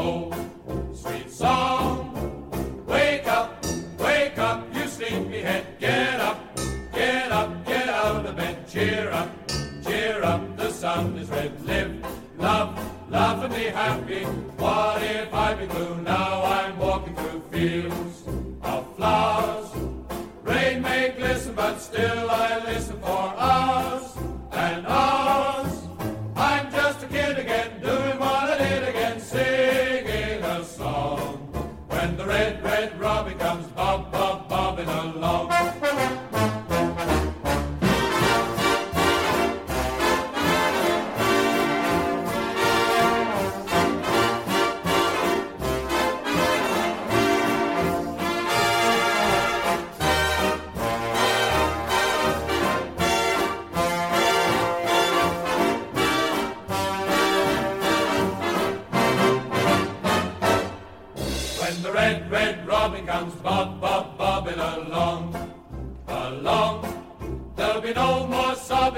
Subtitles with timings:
[0.00, 0.34] Old
[0.94, 1.96] sweet song.
[2.86, 3.64] Wake up,
[3.98, 6.38] wake up, you sleepyhead, get up,
[6.92, 9.30] get up, get out of the bed, cheer up,
[9.84, 11.92] cheer up, the sun is red, live,
[12.38, 12.70] love,
[13.10, 14.24] laugh and be happy.
[14.62, 15.96] What if I be blue?
[16.02, 18.16] Now I'm walking through fields
[18.62, 19.68] of flowers.
[20.42, 23.79] Rain may glisten, but still I listen for hours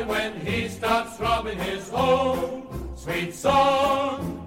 [0.03, 4.39] sobbing when he starts throbbing his whole sweet song.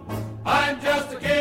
[0.45, 1.34] I'm just a kid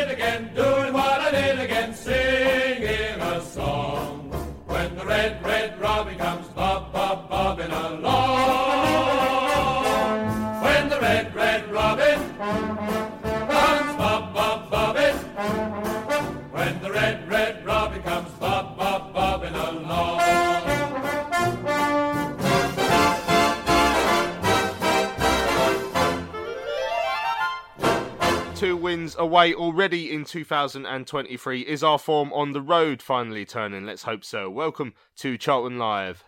[29.17, 31.61] Away already in 2023.
[31.61, 33.85] Is our form on the road finally turning?
[33.85, 34.49] Let's hope so.
[34.49, 36.23] Welcome to Charlton Live.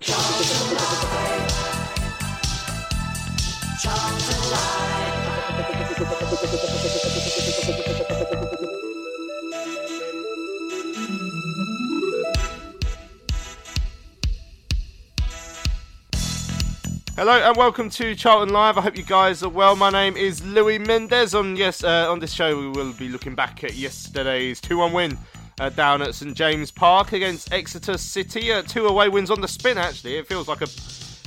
[17.18, 18.78] Hello and welcome to Charlton Live.
[18.78, 19.76] I hope you guys are well.
[19.76, 21.34] My name is Louis Mendez.
[21.34, 25.18] On yes, uh, on this show we will be looking back at yesterday's 2-1 win
[25.60, 28.52] uh, down at St James Park against Exeter City.
[28.52, 29.80] Uh, two away wins on the spin.
[29.80, 30.68] Actually, it feels like a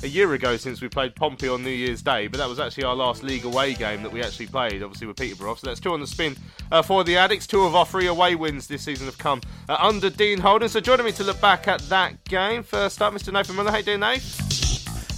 [0.04, 2.84] a year ago since we played Pompey on New Year's Day, but that was actually
[2.84, 5.56] our last league away game that we actually played, obviously with Peterborough.
[5.56, 6.36] So that's two on the spin
[6.70, 7.48] uh, for the Addicts.
[7.48, 10.68] Two of our three away wins this season have come uh, under Dean Holden.
[10.68, 13.32] So joining me to look back at that game, first up, Mr.
[13.32, 13.72] Nathan Miller.
[13.72, 14.69] Hey, doing, Nate?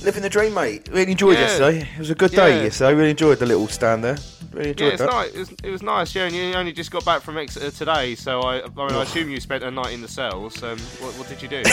[0.02, 0.88] Living the dream, mate.
[0.90, 1.42] Really enjoyed Yeah.
[1.42, 1.88] yesterday.
[1.94, 2.62] It was a good day Yeah.
[2.64, 2.94] yesterday.
[2.94, 4.16] Really enjoyed the little stand there.
[4.52, 5.10] Really Yeah, enjoyed it's that.
[5.10, 5.30] nice.
[5.32, 6.14] It was, it was nice.
[6.14, 9.02] Yeah, and you only just got back from Exeter today, so I, I, mean, I
[9.04, 10.60] assume you spent a night in the cells.
[10.62, 11.62] Um, what, what did you do?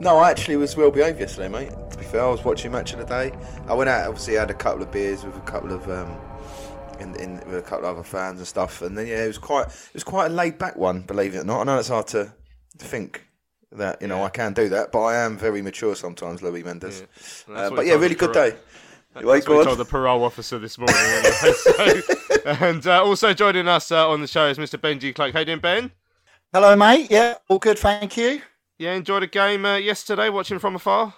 [0.00, 1.70] No, I actually was well behaved yesterday, mate.
[1.90, 3.32] To be fair, I was watching match of the day.
[3.66, 6.16] I went out, obviously, had a couple of beers with a couple of um,
[7.00, 8.80] in, in with a couple of other fans and stuff.
[8.80, 11.38] And then yeah, it was quite it was quite a laid back one, believe it
[11.38, 11.62] or not.
[11.62, 12.32] I know it's hard to
[12.78, 13.24] think
[13.72, 17.00] that you know I can do that, but I am very mature sometimes, Louis Mendes.
[17.00, 18.56] That's Uh, but yeah, really good parole- day.
[19.14, 20.96] That's Wait, what go we told the parole officer this morning.
[20.98, 21.32] Anyway.
[21.54, 22.02] so,
[22.44, 24.78] and uh, also joining us uh, on the show is Mr.
[24.78, 25.32] Benji Clark.
[25.32, 25.90] How you doing, Ben?
[26.52, 27.10] Hello, mate.
[27.10, 28.42] Yeah, all good, thank you.
[28.78, 31.14] Yeah, enjoyed the game uh, yesterday, watching from afar.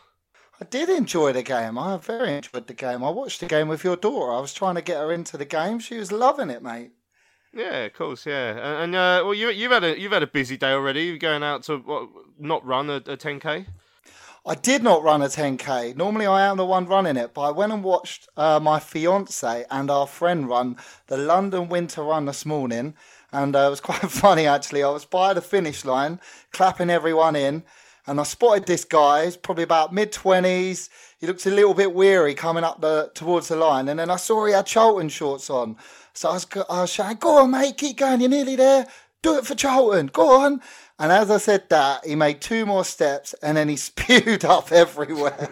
[0.60, 1.78] I did enjoy the game.
[1.78, 3.02] I very enjoyed the game.
[3.02, 4.32] I watched the game with your daughter.
[4.32, 5.78] I was trying to get her into the game.
[5.78, 6.92] She was loving it, mate.
[7.52, 8.50] Yeah, of course, yeah.
[8.50, 11.02] And, and uh, well, you you've had a you've had a busy day already.
[11.04, 12.08] You're going out to what,
[12.38, 13.66] not run a, a 10k.
[14.46, 15.96] I did not run a 10k.
[15.96, 19.66] Normally, I am the one running it, but I went and watched uh, my fiance
[19.70, 20.76] and our friend run
[21.08, 22.94] the London Winter Run this morning,
[23.32, 24.82] and uh, it was quite funny actually.
[24.82, 26.20] I was by the finish line,
[26.52, 27.64] clapping everyone in,
[28.06, 29.24] and I spotted this guy.
[29.24, 30.88] He's probably about mid twenties.
[31.18, 34.16] He looks a little bit weary coming up the towards the line, and then I
[34.16, 35.76] saw he had Charlton shorts on.
[36.12, 38.20] So I was, I was shouting, "Go on, mate, keep going.
[38.20, 38.86] You're nearly there.
[39.22, 40.06] Do it for Charlton.
[40.06, 40.60] Go on."
[41.00, 44.70] And as I said that, he made two more steps and then he spewed up
[44.70, 45.48] everywhere.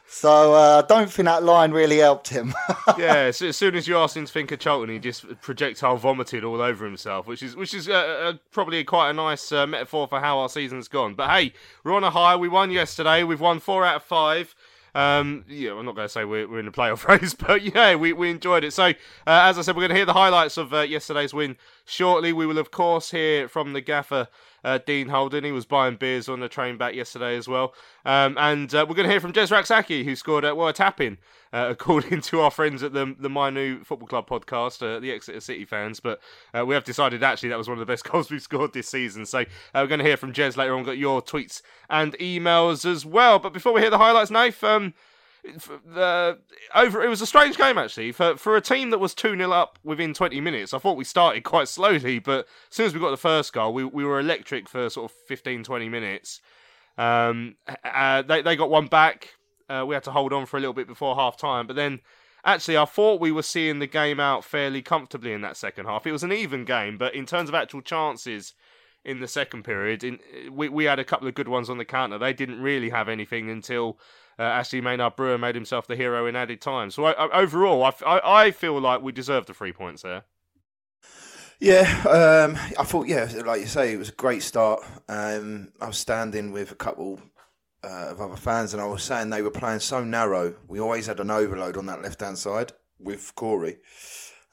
[0.08, 2.52] so uh, I don't think that line really helped him.
[2.98, 5.96] yeah, so as soon as you asked him to think of Charlton, he just projectile
[5.96, 9.68] vomited all over himself, which is which is uh, uh, probably quite a nice uh,
[9.68, 11.14] metaphor for how our season's gone.
[11.14, 11.52] But hey,
[11.84, 12.34] we're on a high.
[12.34, 13.22] We won yesterday.
[13.22, 14.52] We've won four out of five.
[14.94, 17.94] Um, yeah, I'm not going to say we're, we're in the playoff race, but yeah,
[17.94, 18.72] we, we enjoyed it.
[18.72, 18.92] So, uh,
[19.26, 22.32] as I said, we're going to hear the highlights of uh, yesterday's win shortly.
[22.32, 24.28] We will, of course, hear from the gaffer,
[24.64, 25.44] uh, Dean Holden.
[25.44, 27.74] He was buying beers on the train back yesterday as well.
[28.04, 30.72] Um, and uh, we're going to hear from Jez Rak-Sakyi, who scored at well, a
[30.72, 31.18] tap in,
[31.52, 35.12] uh, according to our friends at the the My New Football Club podcast, uh, the
[35.12, 36.00] Exeter City fans.
[36.00, 36.20] But
[36.56, 38.88] uh, we have decided actually that was one of the best goals we've scored this
[38.88, 39.26] season.
[39.26, 39.44] So
[39.74, 40.84] we're going to hear from Jez later on.
[40.84, 43.38] Got your tweets and emails as well.
[43.38, 44.94] But before we hear the highlights, Nath, um,
[45.42, 46.38] the
[46.74, 49.78] over it was a strange game actually for for a team that was 2-0 up
[49.82, 50.72] within 20 minutes.
[50.72, 53.72] I thought we started quite slowly, but as soon as we got the first goal,
[53.72, 56.40] we we were electric for sort of 15 20 minutes.
[56.96, 59.30] Um, uh, they they got one back.
[59.68, 62.00] Uh, we had to hold on for a little bit before half time, but then
[62.44, 66.06] actually I thought we were seeing the game out fairly comfortably in that second half.
[66.06, 68.54] It was an even game, but in terms of actual chances
[69.04, 70.18] in the second period, in,
[70.50, 72.18] we we had a couple of good ones on the counter.
[72.18, 73.98] They didn't really have anything until
[74.38, 76.90] uh, Ashley Maynard Brewer made himself the hero in added time.
[76.90, 80.24] So I, I, overall, I, I, I, feel like we deserved the three points there.
[81.60, 84.82] Yeah, um, I thought, yeah, like you say, it was a great start.
[85.08, 87.20] Um, I was standing with a couple
[87.84, 90.54] uh, of other fans, and I was saying they were playing so narrow.
[90.66, 93.78] We always had an overload on that left hand side with Corey.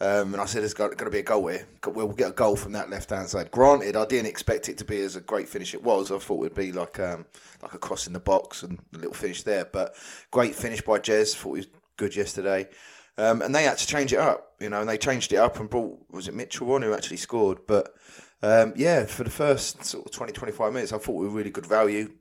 [0.01, 1.67] Um, and I said, there's got, got to be a goal here.
[1.85, 3.51] We'll get a goal from that left hand side.
[3.51, 6.09] Granted, I didn't expect it to be as a great finish it was.
[6.09, 7.25] I thought it would be like um,
[7.61, 9.65] like a cross in the box and a little finish there.
[9.65, 9.95] But
[10.31, 11.35] great finish by Jez.
[11.35, 11.67] Thought he was
[11.97, 12.69] good yesterday.
[13.17, 15.59] Um, and they had to change it up, you know, and they changed it up
[15.59, 17.59] and brought, was it Mitchell on who actually scored?
[17.67, 17.93] But
[18.41, 21.49] um, yeah, for the first sort of 20, 25 minutes, I thought we were really
[21.49, 22.13] good value.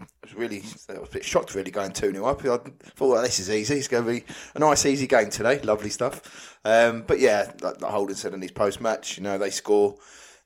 [0.00, 2.44] I was really, I was a bit shocked really going 2 0 up.
[2.44, 3.74] I thought, well, this is easy.
[3.76, 4.24] It's going to be
[4.54, 5.60] a nice, easy game today.
[5.60, 6.58] Lovely stuff.
[6.64, 9.96] Um, but yeah, like, like Holden said in his post match, you know, they score,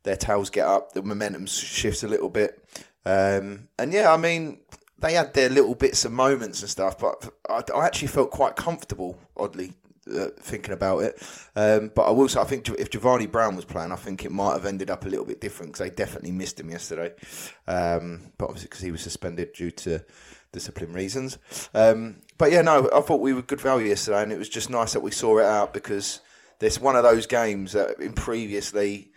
[0.05, 2.65] their tails get up, the momentum shifts a little bit.
[3.05, 4.61] Um, and yeah, I mean,
[4.99, 8.57] they had their little bits of moments and stuff, but I, I actually felt quite
[8.57, 9.75] comfortable, oddly,
[10.11, 11.23] uh, thinking about it.
[11.55, 14.33] Um, but I will say, I think if Jevani Brown was playing, I think it
[14.33, 17.13] might have ended up a little bit different because they definitely missed him yesterday.
[17.67, 20.05] Um, but obviously, because he was suspended due to
[20.53, 21.39] discipline reasons.
[21.75, 24.71] Um, but yeah, no, I thought we were good value yesterday, and it was just
[24.71, 26.21] nice that we saw it out because
[26.59, 29.13] there's one of those games that in previously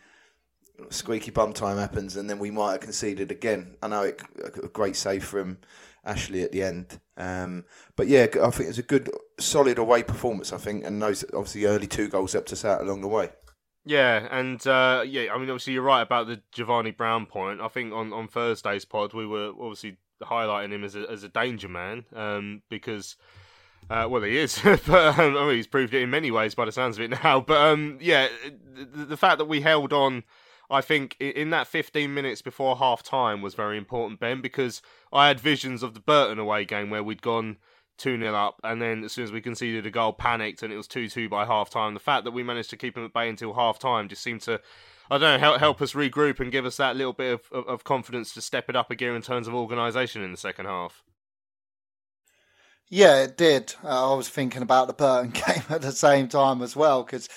[0.89, 3.75] squeaky bum time happens, and then we might have conceded again.
[3.81, 4.21] I know it,
[4.63, 5.57] a great save from
[6.03, 6.99] Ashley at the end.
[7.17, 7.65] Um,
[7.95, 9.09] but yeah, I think it's a good,
[9.39, 10.51] solid away performance.
[10.51, 13.29] I think, and those obviously early two goals helped us out along the way.
[13.85, 17.61] Yeah, and uh, yeah, I mean, obviously you're right about the Jevani Brown point.
[17.61, 21.29] I think on, on Thursday's pod we were obviously highlighting him as a as a
[21.29, 23.15] danger man um, because.
[23.87, 24.89] Uh, well, he is, but
[25.19, 27.39] um, I mean, he's proved it in many ways by the sounds of it now.
[27.39, 28.29] But um, yeah,
[28.73, 30.23] the, the fact that we held on
[30.69, 34.81] I think in that 15 minutes before half time was very important, Ben, because
[35.13, 37.57] I had visions of the Burton away game where we'd gone
[37.97, 40.77] 2 0 up, and then as soon as we conceded a goal, panicked, and it
[40.77, 41.93] was 2 2 by half time.
[41.93, 44.41] The fact that we managed to keep them at bay until half time just seemed
[44.41, 44.59] to,
[45.09, 47.67] I don't know, help, help us regroup and give us that little bit of, of,
[47.67, 50.65] of confidence to step it up a gear in terms of organisation in the second
[50.65, 51.03] half.
[52.87, 53.73] Yeah, it did.
[53.83, 57.29] Uh, I was thinking about the Burton game at the same time as well, because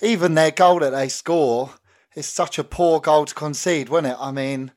[0.00, 1.70] even their goal that they score
[2.18, 4.18] it's such a poor goal to concede, wasn't it?
[4.18, 4.72] I mean,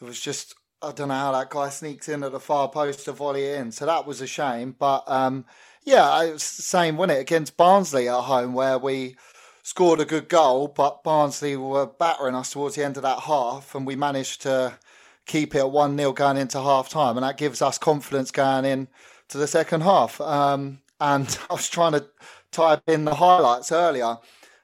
[0.00, 3.04] it was just I don't know how that guy sneaks in at the far post
[3.04, 3.70] to volley in.
[3.70, 4.74] So that was a shame.
[4.78, 5.44] But um,
[5.84, 9.16] yeah, it was the same, wasn't it, against Barnsley at home where we
[9.62, 13.74] scored a good goal, but Barnsley were battering us towards the end of that half,
[13.74, 14.78] and we managed to
[15.26, 18.64] keep it at one 0 going into half time, and that gives us confidence going
[18.64, 18.88] in
[19.28, 20.18] to the second half.
[20.22, 22.06] Um, and I was trying to
[22.50, 24.16] type in the highlights earlier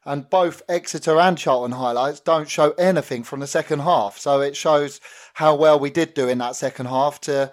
[0.07, 4.17] and both Exeter and Charlton highlights don't show anything from the second half.
[4.19, 5.01] So it shows
[5.35, 7.51] how well we did do in that second half to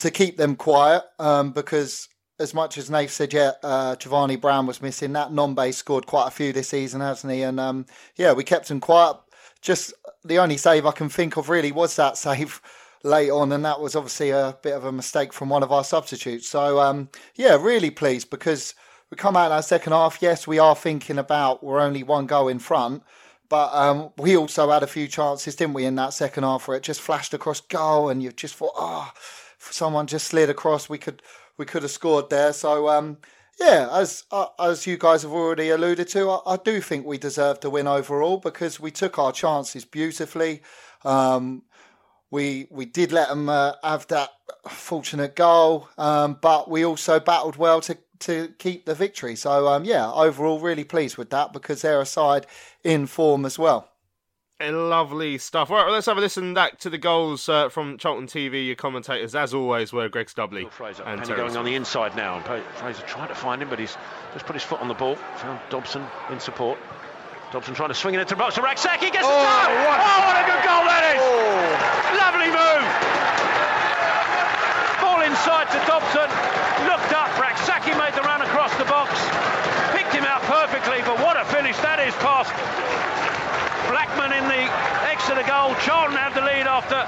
[0.00, 1.04] to keep them quiet.
[1.20, 2.08] Um, because
[2.40, 5.12] as much as Nate said, yeah, uh, Jevani Brown was missing.
[5.12, 7.42] That Nombe scored quite a few this season, hasn't he?
[7.42, 9.16] And um, yeah, we kept him quiet.
[9.60, 9.94] Just
[10.24, 12.60] the only save I can think of really was that save
[13.04, 15.84] late on, and that was obviously a bit of a mistake from one of our
[15.84, 16.48] substitutes.
[16.48, 18.74] So um, yeah, really pleased because
[19.12, 20.22] we come out in our second half.
[20.22, 23.02] Yes, we are thinking about we're only one goal in front,
[23.50, 26.78] but um, we also had a few chances, didn't we, in that second half where
[26.78, 29.20] it just flashed across goal, and you just thought, ah, oh,
[29.58, 31.20] someone just slid across, we could
[31.58, 32.54] we could have scored there.
[32.54, 33.18] So um,
[33.60, 37.18] yeah, as uh, as you guys have already alluded to, I, I, do think we
[37.18, 40.62] deserve to win overall because we took our chances beautifully.
[41.04, 41.64] Um,
[42.30, 44.30] we we did let them uh, have that
[44.70, 49.36] fortunate goal, um, but we also battled well to to keep the victory.
[49.36, 52.46] So um, yeah, overall really pleased with that because they're a side
[52.84, 53.88] in form as well.
[54.60, 55.70] Lovely stuff.
[55.72, 58.64] All right, well, let's have a listen back to the goals uh, from Charlton TV.
[58.64, 61.02] Your commentators, as always, were Greg Stubley Fraser.
[61.02, 62.36] and Penny Terry going on the inside now.
[62.36, 63.96] And Fraser trying to find him, but he's
[64.34, 65.16] just put his foot on the ball.
[65.42, 66.78] Found Dobson in support.
[67.50, 68.56] Dobson trying to swing it into the box.
[68.56, 69.66] Rak-Sakyi gets Oh, the touch.
[69.82, 71.18] what- Oh, what a good goal that is!
[72.22, 72.86] Lovely move.
[75.02, 76.30] Ball inside to Dobson.
[76.86, 77.28] Looked up.
[77.36, 79.10] Rak-Sakyi made the run across the box.
[79.90, 82.54] Picked him out perfectly, but what a finish that is past
[83.90, 84.62] Blackman in the
[85.42, 85.74] Exeter goal.
[85.84, 87.06] Charlton have the lead after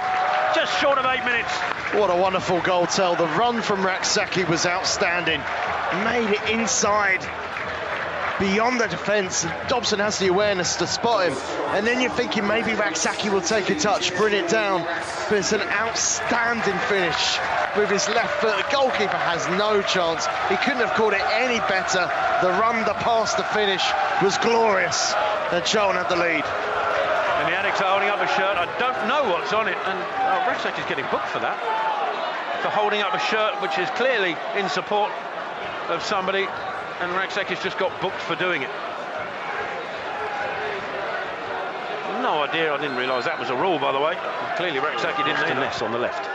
[0.59, 1.53] just short of eight minutes.
[1.95, 3.15] What a wonderful goal tell.
[3.17, 5.41] The run from Rak-Sakyi was outstanding.
[6.05, 7.21] Made it inside,
[8.41, 9.47] beyond the defence.
[9.69, 11.37] Dobson has the awareness to spot him.
[11.75, 14.85] And then you're thinking maybe Rak-Sakyi will take a touch, bring it down.
[15.29, 17.39] But it's an outstanding finish
[17.77, 18.57] with his left foot.
[18.57, 20.27] The goalkeeper has no chance.
[20.49, 22.11] He couldn't have caught it any better.
[22.43, 23.85] The run, the pass, the finish
[24.23, 25.15] was glorious.
[25.53, 26.74] And Charlton had the lead.
[27.75, 28.57] And the addicts are holding up a shirt.
[28.57, 29.77] I don't know what's on it.
[29.77, 29.99] And
[30.47, 31.59] Rak-Sakyi is getting booked for that.
[32.63, 35.11] For holding up a shirt which is clearly in support
[35.89, 36.47] of somebody.
[37.01, 38.71] And Rak-Sakyi has just got booked for doing it.
[42.23, 42.73] No idea.
[42.73, 44.17] I didn't realise that was a rule, by the way.
[44.57, 46.31] Clearly, Rak-Sakyi didn't need Ness on the left.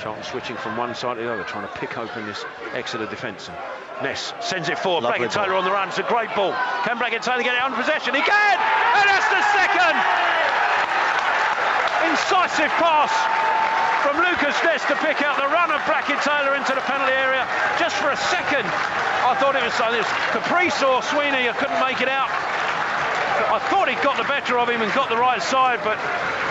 [0.00, 3.50] Charlton switching from one side to the other, trying to pick open this Exeter defence.
[4.02, 5.04] Ness sends it forward.
[5.04, 5.88] Lovely Blackett Taylor on the run.
[5.88, 6.54] It's a great ball.
[6.82, 8.14] Can Blackett Taylor get it on possession?
[8.14, 8.58] He can!
[8.98, 10.41] And that's the second!
[12.10, 13.12] Incisive pass
[14.02, 17.46] from Lucas Ness to pick out the run of Blackett Taylor into the penalty area.
[17.78, 21.46] Just for a second, I thought it was, it was Caprice or Sweeney.
[21.48, 22.26] I couldn't make it out.
[23.52, 25.96] I thought he'd got the better of him and got the right side, but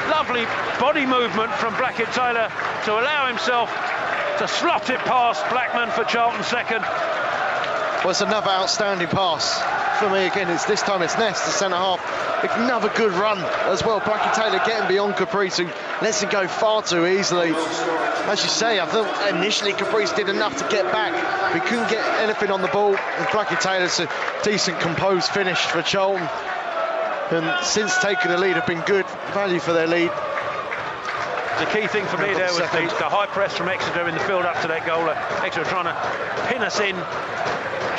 [0.09, 0.45] lovely
[0.79, 2.47] body movement from Blackett Taylor
[2.85, 3.69] to allow himself
[4.39, 6.81] to slot it past Blackman for Charlton second.
[8.03, 9.61] Well, another outstanding pass
[9.99, 10.49] for me again.
[10.49, 12.30] It's this time it's Ness, the centre half.
[12.43, 13.37] Another good run
[13.71, 13.99] as well.
[13.99, 15.65] Blackett Taylor getting beyond Caprice, who
[16.01, 17.51] lets him go far too easily.
[17.51, 21.13] As you say, I thought initially Caprice did enough to get back.
[21.53, 22.95] We couldn't get anything on the ball.
[22.95, 24.09] And Blackett Taylor's a
[24.43, 26.27] decent composed finish for Charlton.
[27.31, 30.11] And since taking the lead, have been good value for their lead.
[31.59, 34.21] The key thing for me there was the, the high press from Exeter in the
[34.21, 35.07] field up to that goal.
[35.45, 35.95] Exeter trying to
[36.49, 36.95] pin us in.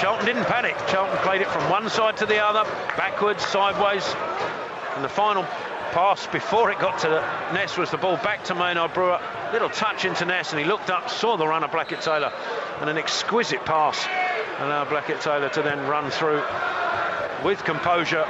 [0.02, 0.75] Charlton didn't panic.
[0.88, 4.04] Charlton played it from one side to the other, backwards, sideways.
[4.97, 5.44] And the final
[5.92, 7.09] pass before it got to
[7.54, 9.21] Ness was the ball back to Maynard Brewer.
[9.52, 12.32] Little touch into Ness, and he looked up, saw the runner Blackett Taylor,
[12.80, 14.04] and an exquisite pass.
[14.59, 16.42] Allowed Blackett Taylor to then run through
[17.44, 18.26] with composure,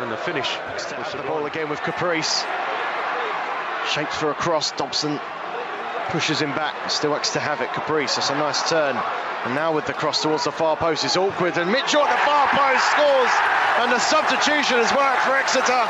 [0.00, 2.44] and the finish was The ball again with Caprice.
[3.94, 4.72] Shapes for a cross.
[4.72, 5.18] Dobson
[6.10, 6.90] pushes him back.
[6.90, 7.72] Still Exeter have it.
[7.72, 8.16] Caprice.
[8.16, 9.02] That's a nice turn.
[9.46, 11.56] And now with the cross towards the far post, it's awkward.
[11.56, 13.32] And Mitchell at the far post scores.
[13.78, 15.86] And the substitution has worked for Exeter.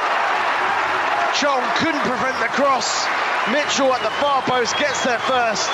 [1.32, 3.08] Charlton couldn't prevent the cross.
[3.48, 5.72] Mitchell at the far post gets there first.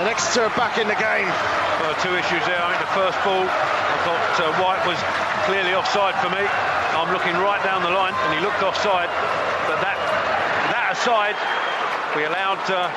[0.00, 1.30] And Exeter are back in the game.
[1.78, 2.58] Well, two issues there.
[2.58, 4.98] I think the first ball, I thought uh, White was
[5.46, 6.42] clearly offside for me.
[6.98, 9.08] I'm looking right down the line, and he looked offside.
[9.70, 9.96] But that
[10.74, 11.38] that aside,
[12.18, 12.90] we allowed uh,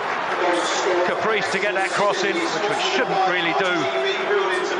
[1.07, 3.73] Caprice to get that cross in, which we shouldn't really do.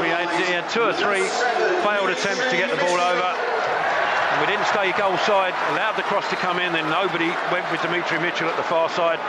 [0.02, 1.26] We had, had two or three
[1.84, 3.30] failed attempts to get the ball over.
[4.34, 7.70] And we didn't stay goal side, allowed the cross to come in, then nobody went
[7.72, 9.20] with Demetri Mitchell at the far side,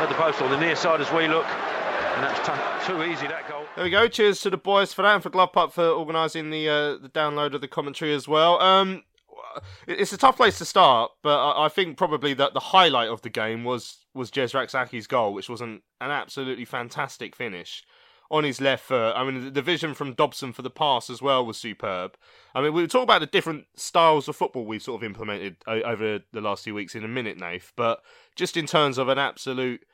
[0.00, 1.46] at the post or the near side as we look.
[1.46, 3.64] And that's t- too easy, that goal.
[3.74, 4.08] There we go.
[4.08, 7.52] Cheers to the boys for that, and for Glovepup for organising the uh, the download
[7.52, 8.58] of the commentary as well.
[8.58, 9.02] Um,
[9.86, 13.30] it's a tough place to start, but I, think probably that the highlight of the
[13.30, 17.84] game was was Jez Rak-Sakyi's goal, which was an, an absolutely fantastic finish
[18.30, 19.12] on his left foot.
[19.14, 22.16] I mean, the, the vision from Dobson for the pass as well was superb.
[22.54, 26.20] I mean, we'll talk about the different styles of football we've sort of implemented over
[26.32, 27.72] the last few weeks in a minute, Nath.
[27.76, 28.00] But
[28.34, 29.84] just in terms of an absolute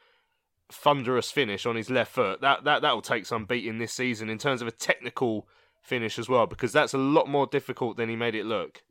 [0.72, 2.40] thunderous finish on his left foot.
[2.40, 5.46] That that that will take some beating this season in terms of a technical
[5.82, 8.82] finish as well, because that's a lot more difficult than he made it look.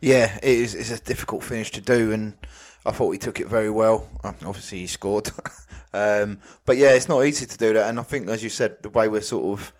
[0.00, 0.74] Yeah, it is.
[0.74, 2.34] It's a difficult finish to do, and
[2.86, 4.08] I thought he took it very well.
[4.22, 5.30] Uh, Obviously, he scored,
[5.92, 7.88] um, but yeah, it's not easy to do that.
[7.88, 9.72] And I think, as you said, the way we're sort of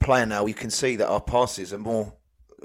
[0.00, 2.14] playing now, you can see that our passes are more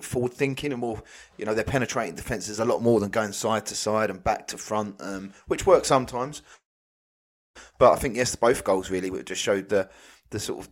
[0.01, 1.01] forward thinking and more,
[1.37, 4.47] you know, they're penetrating defences a lot more than going side to side and back
[4.47, 6.41] to front, um, which works sometimes.
[7.79, 9.89] But I think yes, both goals really just showed the
[10.29, 10.69] the sort of.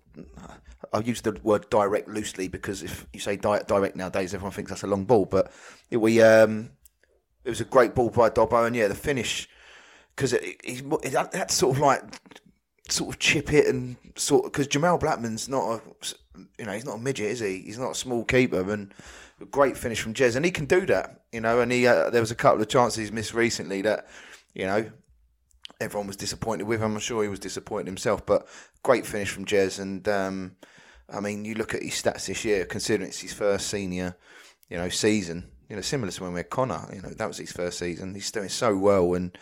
[0.94, 4.70] I use the word direct loosely because if you say di- direct nowadays, everyone thinks
[4.70, 5.26] that's a long ball.
[5.26, 5.52] But
[5.90, 6.72] it, we um,
[7.44, 9.48] it was a great ball by Dobbo, and yeah, the finish
[10.16, 12.04] because he's that sort of like
[12.90, 16.16] sort of chip it and sort because Jamal Blackman's not a
[16.58, 17.60] you know he's not a midget, is he?
[17.60, 18.94] He's not a small keeper and
[19.52, 21.60] great finish from Jez, and he can do that, you know.
[21.60, 24.08] And he uh, there was a couple of chances missed recently that
[24.54, 24.90] you know
[25.80, 26.82] everyone was disappointed with.
[26.82, 28.48] I'm sure he was disappointed himself, but
[28.84, 29.80] great finish from Jez.
[29.80, 30.56] And um,
[31.10, 34.16] I mean, you look at his stats this year, considering it's his first senior,
[34.70, 35.52] you know, season.
[35.70, 36.88] You know, similar to when we had Connor.
[36.94, 38.14] You know, that was his first season.
[38.14, 39.36] He's doing so well, and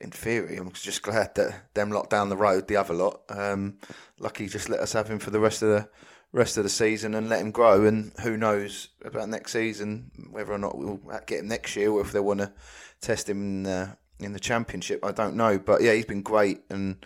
[0.00, 3.78] in theory, I'm just glad that them lot down the road, the other lot, um,
[4.18, 5.88] lucky just let us have him for the rest of the
[6.32, 7.84] rest of the season and let him grow.
[7.84, 12.00] And who knows about next season, whether or not we'll get him next year, or
[12.00, 12.52] if they want to
[13.00, 15.58] test him in the, in the championship, I don't know.
[15.58, 17.04] But yeah, he's been great and.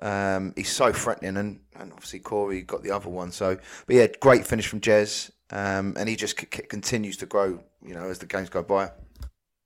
[0.00, 3.32] Um, he's so threatening, and, and obviously Corey got the other one.
[3.32, 7.60] So, but yeah, great finish from Jez, um, and he just c- continues to grow.
[7.84, 8.90] You know, as the games go by.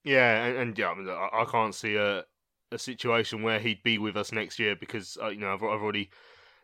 [0.05, 2.25] Yeah, and, and yeah, I, mean, I, I can't see a
[2.73, 5.83] a situation where he'd be with us next year because uh, you know I've, I've
[5.83, 6.11] already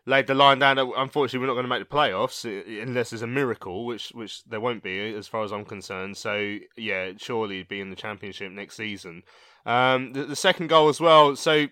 [0.04, 2.44] laid the line down unfortunately we're not going to make the playoffs
[2.82, 6.16] unless there's a miracle, which which there won't be as far as I'm concerned.
[6.16, 9.22] So yeah, surely be in the championship next season.
[9.64, 11.37] Um, the, the second goal as well.
[11.37, 11.66] So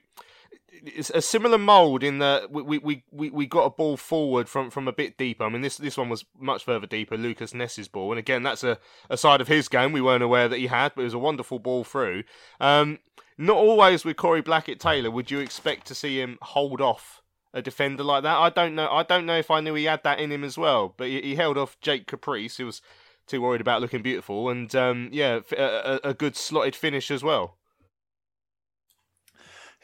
[0.73, 4.71] it's a similar mould in that we, we, we, we got a ball forward from,
[4.71, 5.45] from a bit deeper.
[5.45, 8.13] I mean, this this one was much further deeper, Lucas Ness's ball.
[8.13, 10.93] And again, that's a, a side of his game we weren't aware that he had,
[10.95, 12.25] but it was a wonderful ball through.
[12.61, 12.99] Um,
[13.37, 17.23] not always with Corey Blackett Taylor would you expect to see him hold off
[17.53, 18.37] a defender like that.
[18.37, 18.89] I don't know.
[18.91, 20.95] I don't know if I knew he had that in him as well.
[20.97, 22.81] But he, he held off Jake Caprice, who was
[23.27, 27.59] too worried about looking beautiful, and um, yeah, a, a, good slotted finish as well.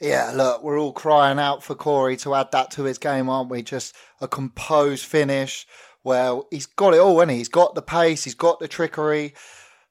[0.00, 3.50] Yeah, look, we're all crying out for Corey to add that to his game, aren't
[3.50, 3.62] we?
[3.62, 5.66] Just a composed finish.
[6.04, 7.38] Well, he's got it all, and he?
[7.38, 9.34] he's got the pace, he's got the trickery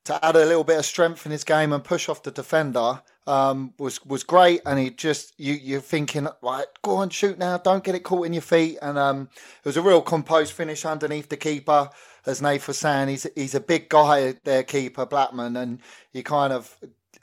[0.05, 3.01] to add a little bit of strength in his game and push off the defender
[3.27, 7.57] um, was was great, and he just you you're thinking right, go on, shoot now,
[7.57, 10.85] don't get it caught in your feet, and um, it was a real composed finish
[10.85, 11.89] underneath the keeper.
[12.25, 15.79] As Nath was saying, he's he's a big guy, their keeper Blackman, and
[16.13, 16.77] you kind of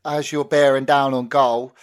[0.04, 1.74] as you're bearing down on goal,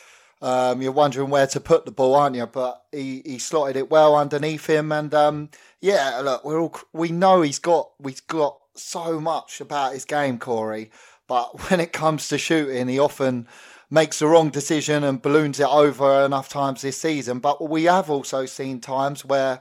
[0.41, 2.45] um, you're wondering where to put the ball, aren't you?
[2.45, 5.49] But he, he slotted it well underneath him, and um,
[5.81, 10.39] yeah, look, we're all we know he's got we've got so much about his game,
[10.39, 10.91] Corey.
[11.27, 13.47] But when it comes to shooting, he often
[13.89, 17.39] makes the wrong decision and balloons it over enough times this season.
[17.39, 19.59] But we have also seen times where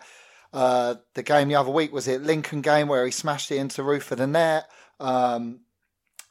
[0.52, 3.78] uh, the game the other week was it Lincoln game where he smashed it into
[3.78, 4.70] the roof of the net.
[5.00, 5.60] Um,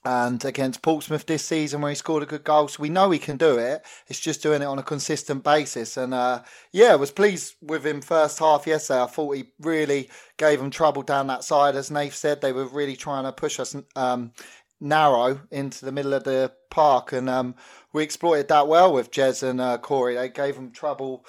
[0.05, 2.67] and against Portsmouth this season where he scored a good goal.
[2.67, 3.85] So we know he can do it.
[4.07, 5.97] It's just doing it on a consistent basis.
[5.97, 9.01] And uh, yeah, I was pleased with him first half yesterday.
[9.01, 11.75] I thought he really gave them trouble down that side.
[11.75, 14.31] As Nath said, they were really trying to push us um,
[14.79, 17.11] narrow into the middle of the park.
[17.11, 17.55] And um,
[17.91, 20.15] we exploited that well with Jez and uh, Corey.
[20.15, 21.25] They gave him trouble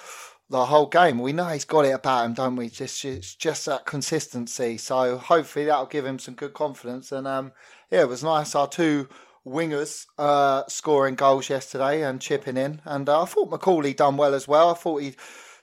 [0.49, 1.19] the whole game.
[1.19, 2.69] We know he's got it about him, don't we?
[2.69, 4.77] Just it's just that consistency.
[4.77, 7.11] So hopefully that'll give him some good confidence.
[7.11, 7.51] And um,
[7.91, 8.55] yeah, it was nice.
[8.55, 9.07] Our two
[9.45, 12.81] wingers uh, scoring goals yesterday and chipping in.
[12.85, 14.69] And uh, I thought McCauley done well as well.
[14.69, 15.15] I thought he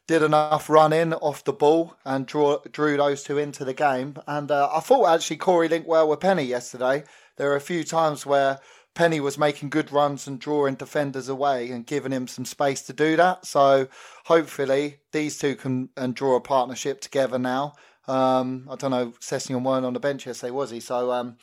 [0.07, 4.17] did enough running off the ball and draw, drew those two into the game.
[4.27, 7.05] And uh, I thought actually Corey linked well with Penny yesterday.
[7.37, 8.61] There were a few times where
[8.95, 12.93] Penny was making good runs and drawing defenders away and giving him some space to
[12.93, 13.45] do that.
[13.45, 13.89] So
[14.25, 17.75] hopefully these two can and draw a partnership together now.
[18.09, 20.81] Um, I don't know, Sessegnon weren't on the bench yesterday, was he?
[20.81, 21.37] So um,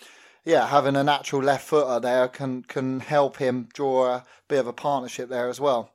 [0.46, 4.68] yeah, having a natural left footer there can can help him draw a bit of
[4.68, 5.92] a partnership there as well.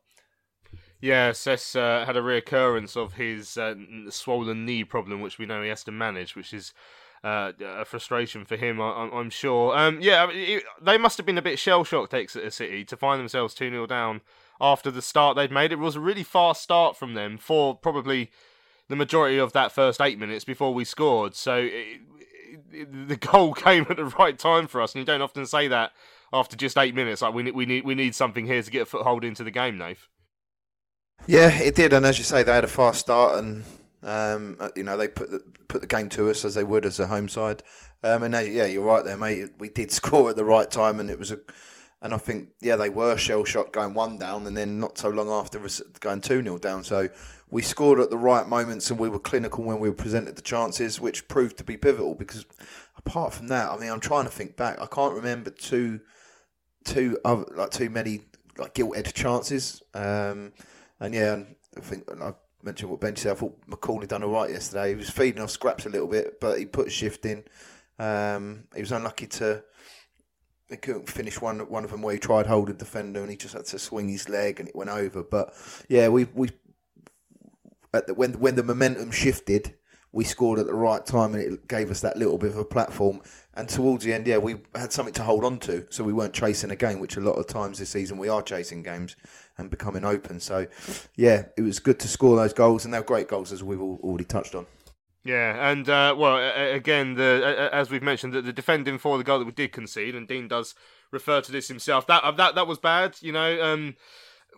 [1.01, 3.75] Yeah, Sess uh, had a reoccurrence of his uh,
[4.11, 6.75] swollen knee problem, which we know he has to manage, which is
[7.23, 9.77] uh, a frustration for him, I, am sure.
[9.77, 13.21] Um, yeah, it, they must have been a bit shell shocked, Exeter City, to find
[13.21, 14.23] themselves 2 0 down
[14.61, 15.71] after the start they'd made.
[15.71, 18.31] It was a really fast start from them for probably
[18.89, 21.35] the majority of that first eight minutes before we scored.
[21.37, 22.01] So it,
[22.71, 25.93] the goal came at the right time for us, and you don't often say that
[26.33, 27.23] after just eight minutes.
[27.23, 29.51] Like we need, we need, we need something here to get a foothold into the
[29.51, 30.09] game, Nath.
[31.27, 33.65] Yeah, it did, and as you say, they had a fast start, and
[34.03, 37.01] um, you know, they put the, put the game to us as they would as
[37.01, 37.63] a home side.
[38.03, 39.51] Um, and they, yeah, you're right there, mate.
[39.59, 41.39] We did score at the right time, and it was a.
[42.01, 45.09] And I think, yeah, they were shell shocked going one down, and then not so
[45.09, 45.61] long after
[45.99, 46.85] going two 0 down.
[46.85, 47.09] So
[47.51, 50.43] we scored at the right moments, and we were clinical when we were presented the
[50.43, 52.15] chances, which proved to be pivotal.
[52.15, 52.45] Because
[52.97, 54.81] apart from that, I mean, I'm trying to think back.
[54.81, 56.01] I can't remember too,
[56.85, 58.23] too other, like too many
[58.59, 59.83] like gilt edged chances.
[59.95, 60.53] Um,
[61.01, 61.43] and yeah,
[61.77, 63.33] I think I mentioned what Ben said.
[63.33, 64.91] I thought McCauley done all right yesterday.
[64.91, 67.45] He was feeding off scraps a little bit, but he put a shift in.
[67.99, 69.63] Um, he was unlucky to
[70.69, 73.55] he couldn't finish one one of them where he tried holding defender and he just
[73.55, 75.23] had to swing his leg and it went over.
[75.23, 75.55] But
[75.89, 76.51] yeah, we we
[77.99, 79.75] at the, when when the momentum shifted,
[80.13, 82.65] we scored at the right time and it gave us that little bit of a
[82.65, 83.21] platform.
[83.55, 86.33] And towards the end, yeah, we had something to hold on to, so we weren't
[86.33, 89.17] chasing a game, which a lot of times this season we are chasing games
[89.59, 90.41] and becoming open.
[90.41, 90.67] So
[91.17, 94.25] yeah, it was good to score those goals, and they're great goals as we've already
[94.25, 94.67] touched on.
[95.25, 96.39] Yeah, and uh, well,
[96.73, 100.15] again, the as we've mentioned, that the defending for the goal that we did concede,
[100.15, 100.75] and Dean does
[101.11, 102.07] refer to this himself.
[102.07, 103.17] That that that was bad.
[103.21, 103.97] You know, um,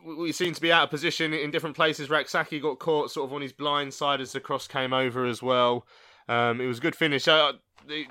[0.04, 2.10] we seem to be out of position in different places.
[2.10, 5.42] Rak-Sakyi got caught sort of on his blind side as the cross came over as
[5.42, 5.86] well.
[6.28, 7.26] Um, it was a good finish.
[7.26, 7.54] Uh,
[7.86, 8.06] the,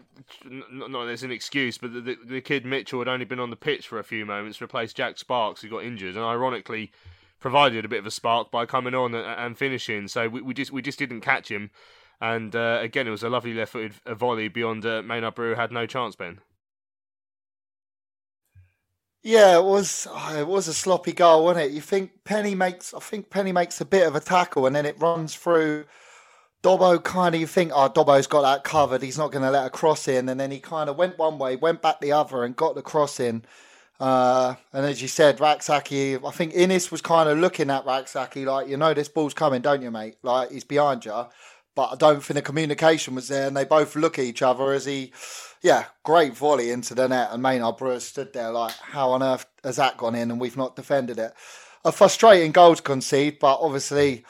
[0.45, 3.49] not, not there's an excuse, but the, the, the, kid Mitchell had only been on
[3.49, 6.91] the pitch for a few moments, replaced Jack Sparkes, who got injured, and ironically
[7.39, 10.07] provided a bit of a spark by coming on and, and finishing.
[10.07, 11.71] So we, we, just we just didn't catch him.
[12.21, 15.85] And uh, again, it was a lovely left-footed volley beyond uh, Maynard Brewer had no
[15.85, 16.15] chance.
[16.15, 16.39] Ben.
[19.21, 20.07] Yeah, it was.
[20.09, 21.71] Oh, it was a sloppy goal, wasn't it?
[21.73, 22.93] You think Penny makes?
[22.93, 25.85] I think Penny makes a bit of a tackle, and then it runs through
[26.61, 29.01] Dobbo kind of, you think, oh, Dobbo's got that covered.
[29.01, 30.27] He's not going to let a cross in.
[30.27, 32.81] And then he kind of went one way, went back the other, and got the
[32.81, 33.45] cross in.
[33.99, 38.45] Uh, and as you said, Rak-Sakyi, I think Inniss was kind of looking at Rak-Sakyi
[38.45, 40.15] like, you know, this ball's coming, don't you, mate?
[40.21, 41.27] Like, he's behind you.
[41.75, 43.47] But I don't think the communication was there.
[43.47, 45.13] And they both look at each other as he,
[45.61, 47.29] yeah, great volley into the net.
[47.31, 50.31] And Maynard Brewer stood there like, how on earth has that gone in?
[50.31, 51.33] And we've not defended it.
[51.85, 54.25] A frustrating goal to concede, but obviously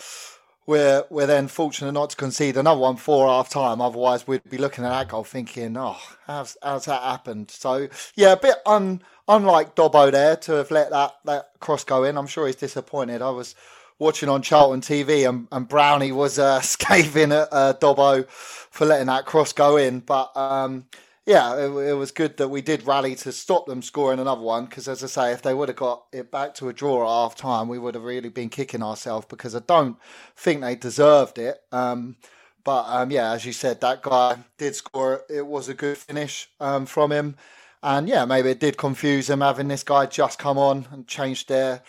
[0.70, 3.82] we're we're then fortunate not to concede another one for half time.
[3.82, 8.34] Otherwise, we'd be looking at that goal thinking, "Oh, how's how's that happened?" So yeah,
[8.34, 12.20] a bit un, unlike Dobbo there to have let that that cross go in.
[12.20, 13.24] I'm sure he's disappointed.
[13.24, 13.56] I was
[13.98, 19.08] watching on Charlton TV and, and Brownie was uh, scathing at uh, Dobbo for letting
[19.08, 20.36] that cross go in, but.
[20.38, 20.86] Um,
[21.30, 24.66] yeah, it, it, was good that we did rally to stop them scoring another one.
[24.66, 27.08] Because as I say, if they would have got it back to a draw at
[27.08, 29.28] half time, we would have really been kicking ourselves.
[29.30, 29.98] Because I don't
[30.36, 31.62] think they deserved it.
[31.72, 32.16] Um,
[32.64, 35.22] but um, yeah, as you said, that guy did score.
[35.30, 37.36] It was a good finish um, from him,
[37.84, 41.48] and yeah, maybe it did confuse them having this guy just come on and changed
[41.48, 41.84] their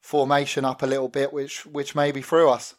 [0.00, 2.74] formation up a little bit, which which maybe threw us.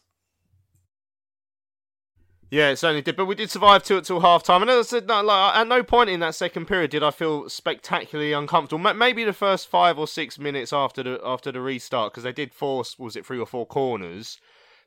[2.54, 3.16] Yeah, it certainly did.
[3.16, 4.62] But we did survive to it till half time.
[4.62, 7.10] And as I said, no, like, at no point in that second period did I
[7.10, 8.94] feel spectacularly uncomfortable.
[8.94, 12.54] Maybe the first five or six minutes after the after the restart, because they did
[12.54, 14.38] force was it three or four corners,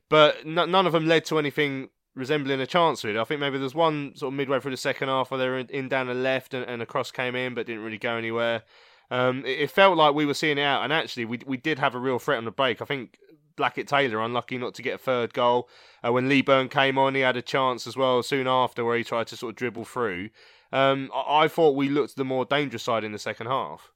[0.08, 3.04] but n- none of them led to anything resembling a chance.
[3.04, 5.48] Really, I think maybe there's one sort of midway through the second half where they
[5.48, 7.98] were in, in down the left and, and a cross came in, but didn't really
[7.98, 8.62] go anywhere.
[9.10, 11.78] Um, it, it, felt like we were seeing it out, and actually we we did
[11.78, 12.80] have a real threat on the break.
[12.80, 13.18] I think
[13.58, 15.68] Blackett Taylor unlucky not to get a third goal.
[16.02, 19.04] Uh, when Leaburn came on, he had a chance as well soon after where he
[19.04, 20.30] tried to sort of dribble through.
[20.72, 23.92] Um, I-, I thought we looked the more dangerous side in the second half.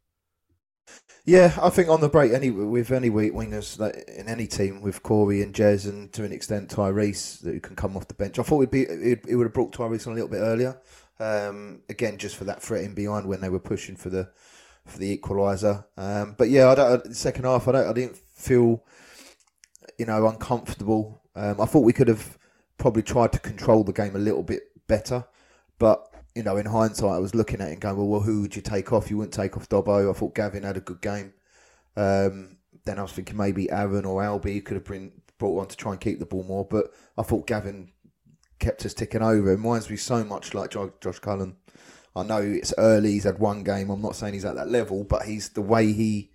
[1.25, 4.83] Yeah, I think on the break, any with any weak wingers like, in any team,
[4.83, 8.39] with Corey and Jez, and to an extent Tyreece, that can come off the bench.
[8.41, 10.81] I thought it'd be it, it would have brought Tyreece on a little bit earlier.
[11.21, 14.31] Um, again, just for that threat in behind when they were pushing for the
[14.85, 15.85] for the equaliser.
[15.97, 17.15] Um, but yeah, I don't.
[17.15, 17.89] Second half, I don't.
[17.89, 18.83] I didn't feel
[19.99, 21.23] you know, uncomfortable.
[21.35, 22.39] Um, I thought we could have
[22.79, 25.25] probably tried to control the game a little bit better,
[25.79, 28.41] but you know, in hindsight, I was looking at it and going, well, well who
[28.43, 29.11] would you take off?
[29.11, 30.11] You wouldn't take off Dobbo.
[30.11, 31.35] I thought Gavin had a good game.
[31.97, 35.77] Um, then I was thinking maybe Aaron or Albie could have been brought on to
[35.77, 37.93] try and keep the ball more, but I thought Gavin
[38.59, 39.49] kept us ticking over.
[39.51, 41.57] It reminds me so much like Josh Cullen.
[42.15, 43.91] I know it's early; he's had one game.
[43.91, 46.31] I'm not saying he's at that level, but he's the way he,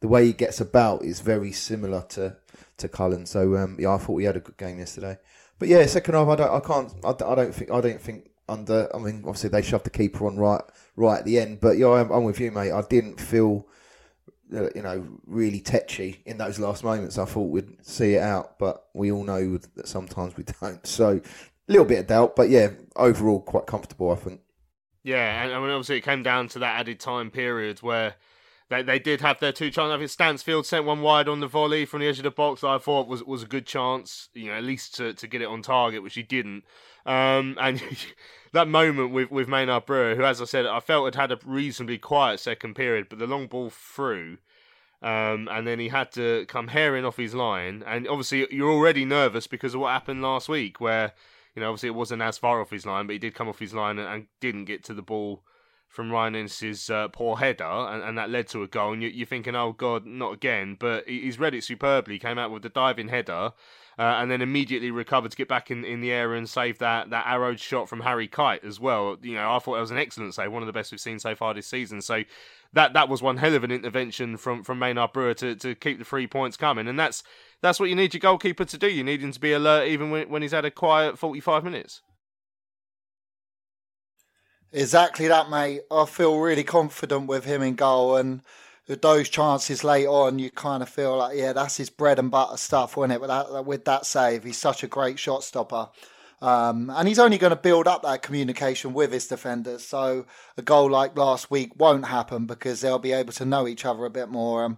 [0.00, 2.36] the way he gets about is very similar to
[2.78, 3.26] to Cullen.
[3.26, 5.18] So um, yeah, I thought we had a good game yesterday.
[5.58, 8.30] But yeah, second half, I don't, I can't, I, I don't think, I don't think
[8.48, 8.94] under.
[8.94, 10.62] I mean, obviously they shoved the keeper on right,
[10.96, 11.60] right at the end.
[11.60, 12.72] But yeah, I'm, I'm with you, mate.
[12.72, 13.66] I didn't feel,
[14.54, 17.16] uh, you know, really tetchy in those last moments.
[17.18, 20.86] I thought we'd see it out, but we all know that sometimes we don't.
[20.86, 21.20] So
[21.68, 24.10] a little bit of doubt, but yeah, overall quite comfortable.
[24.10, 24.40] I think.
[25.02, 28.16] Yeah, and I mean, obviously it came down to that added time period where
[28.68, 29.94] they they did have their two chances.
[29.94, 32.64] I think Stansfield sent one wide on the volley from the edge of the box.
[32.64, 35.48] I thought was was a good chance, you know, at least to, to get it
[35.48, 36.64] on target, which he didn't.
[37.04, 37.80] Um, and
[38.52, 41.38] that moment with with Maynard Brewer, who, as I said, I felt had had a
[41.44, 44.38] reasonably quiet second period, but the long ball through.
[45.02, 49.04] Um, and then he had to come herring off his line, and obviously you're already
[49.04, 51.12] nervous because of what happened last week, where
[51.54, 53.58] you know obviously it wasn't as far off his line, but he did come off
[53.58, 55.42] his line and, and didn't get to the ball
[55.96, 58.92] from Ryan Inniss's uh, poor header, and, and, that led to a goal.
[58.92, 60.76] And you, are thinking, oh God, not again.
[60.78, 62.18] But he's read it superbly.
[62.18, 63.52] Came out with the diving header,
[63.98, 67.08] uh, and then immediately recovered to get back in, in the air and save that
[67.08, 69.16] that arrowed shot from Harry Kite as well.
[69.22, 71.18] You know, I thought it was an excellent save, one of the best we've seen
[71.18, 72.02] so far this season.
[72.02, 72.24] So
[72.74, 75.98] that that was one hell of an intervention from from Maynard Brewer to, to keep
[75.98, 77.22] the three points coming, and that's
[77.62, 78.86] that's what you need your goalkeeper to do.
[78.86, 82.02] You need him to be alert even when, when he's had a quiet 45 minutes.
[84.76, 85.84] Exactly that, mate.
[85.90, 88.42] I feel really confident with him in goal, and
[88.86, 92.58] those chances late on, you kind of feel like, yeah, that's his bread and butter
[92.58, 93.22] stuff, wasn't it?
[93.22, 95.88] With that, with that save, he's such a great shot stopper.
[96.42, 99.82] Um, and he's only going to build up that communication with his defenders.
[99.82, 100.26] So
[100.58, 104.04] a goal like last week won't happen because they'll be able to know each other
[104.04, 104.64] a bit more.
[104.64, 104.76] Um,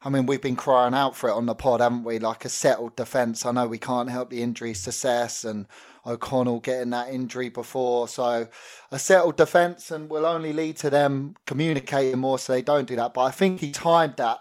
[0.00, 2.20] I mean, we've been crying out for it on the pod, haven't we?
[2.20, 3.44] Like a settled defence.
[3.44, 5.66] I know we can't help the injuries to Sess and
[6.06, 8.08] O'Connell getting that injury before.
[8.08, 8.48] So
[8.90, 12.96] a settled defence and will only lead to them communicating more so they don't do
[12.96, 13.14] that.
[13.14, 14.40] But I think he timed that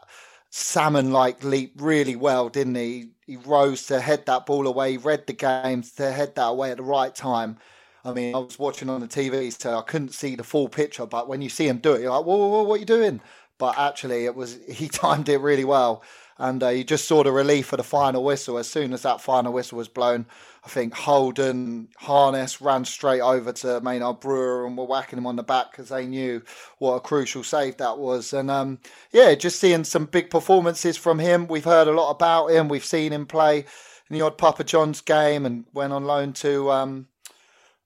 [0.49, 3.11] salmon like leap really well, didn't he?
[3.25, 6.77] He rose to head that ball away, read the game to head that away at
[6.77, 7.57] the right time.
[8.03, 11.05] I mean, I was watching on the TV, so I couldn't see the full picture.
[11.05, 12.85] But when you see him do it, you're like, whoa, whoa, whoa what are you
[12.85, 13.21] doing?
[13.59, 16.01] but actually it was he timed it really well
[16.39, 19.21] and uh, you just saw the relief of the final whistle as soon as that
[19.21, 20.25] final whistle was blown
[20.65, 25.35] i think holden harness ran straight over to maynard brewer and were whacking him on
[25.35, 26.41] the back because they knew
[26.79, 28.79] what a crucial save that was and um,
[29.11, 32.85] yeah just seeing some big performances from him we've heard a lot about him we've
[32.85, 37.07] seen him play in the odd papa john's game and went on loan to um,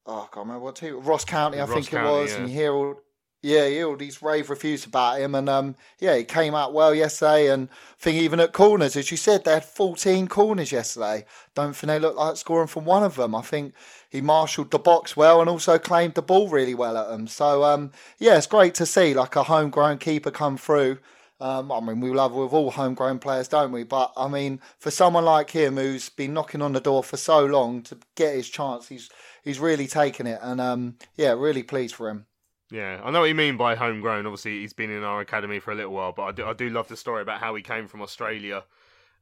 [0.06, 1.00] oh, I can't remember what team.
[1.02, 2.32] Ross County, I Ross think County, it was.
[2.32, 2.38] yeah.
[2.38, 2.96] And you hear all
[3.44, 6.96] yeah, he all these rave reviews about him, and um, yeah, he came out well
[6.96, 7.50] yesterday.
[7.52, 11.26] And I think even at corners, as you said, they had 14 corners yesterday.
[11.54, 13.36] Don't think they looked like scoring from one of them.
[13.36, 13.74] I think
[14.10, 17.28] he marshalled the box well and also claimed the ball really well at them.
[17.28, 21.00] So um, yeah, it's great to see like a homegrown keeper come through.
[21.42, 23.84] Um, I mean, we love with all homegrown players, don't we?
[23.84, 27.46] But I mean, for someone like him who's been knocking on the door for so
[27.46, 29.10] long to get his chance, he's
[29.44, 32.26] he's really taken it, and um, yeah, really pleased for him.
[32.74, 34.26] Yeah, I know what you mean by homegrown.
[34.26, 36.72] Obviously, he's been in our academy for a little while, but I do, I do
[36.72, 38.64] love the story about how he came from Australia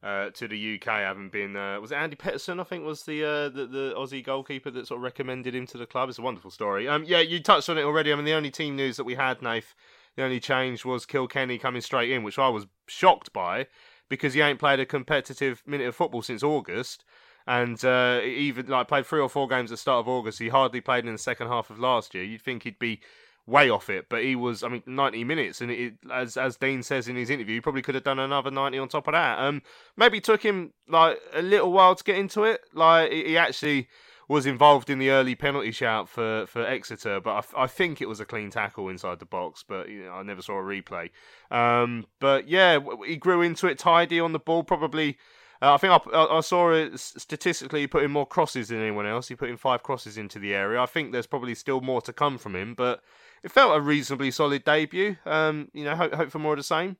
[0.02, 2.60] uh, to the UK, having been uh, was it Andy Petterson?
[2.60, 5.76] I think was the, uh, the the Aussie goalkeeper that sort of recommended him to
[5.76, 6.08] the club.
[6.08, 6.88] It's a wonderful story.
[6.88, 8.10] Um, yeah, you touched on it already.
[8.10, 9.74] I mean, the only team news that we had, Nath,
[10.16, 13.66] the only change was Kilkenny coming straight in, which I was shocked by
[14.08, 17.04] because he ain't played a competitive minute of football since August
[17.46, 20.38] and uh, even like played three or four games at the start of August.
[20.38, 22.24] He hardly played in the second half of last year.
[22.24, 23.00] You'd think he'd be
[23.46, 26.82] way off it, but he was, I mean, 90 minutes, and it, as as Dean
[26.82, 29.38] says in his interview, he probably could have done another 90 on top of that.
[29.38, 29.62] Um,
[29.96, 32.62] maybe took him like a little while to get into it.
[32.72, 33.88] Like he actually
[34.28, 38.08] was involved in the early penalty shout for, for Exeter, but I, I think it
[38.08, 41.10] was a clean tackle inside the box, but you know, I never saw a replay.
[41.50, 45.18] Um, but yeah, he grew into it tidy on the ball, probably.
[45.60, 49.06] Uh, I think I, I, saw it statistically he put in more crosses than anyone
[49.06, 49.28] else.
[49.28, 50.80] He put in five crosses into the area.
[50.80, 53.00] I think there's probably still more to come from him, but
[53.42, 55.16] it felt a reasonably solid debut.
[55.26, 56.96] Um, you know, hope, hope for more of the same.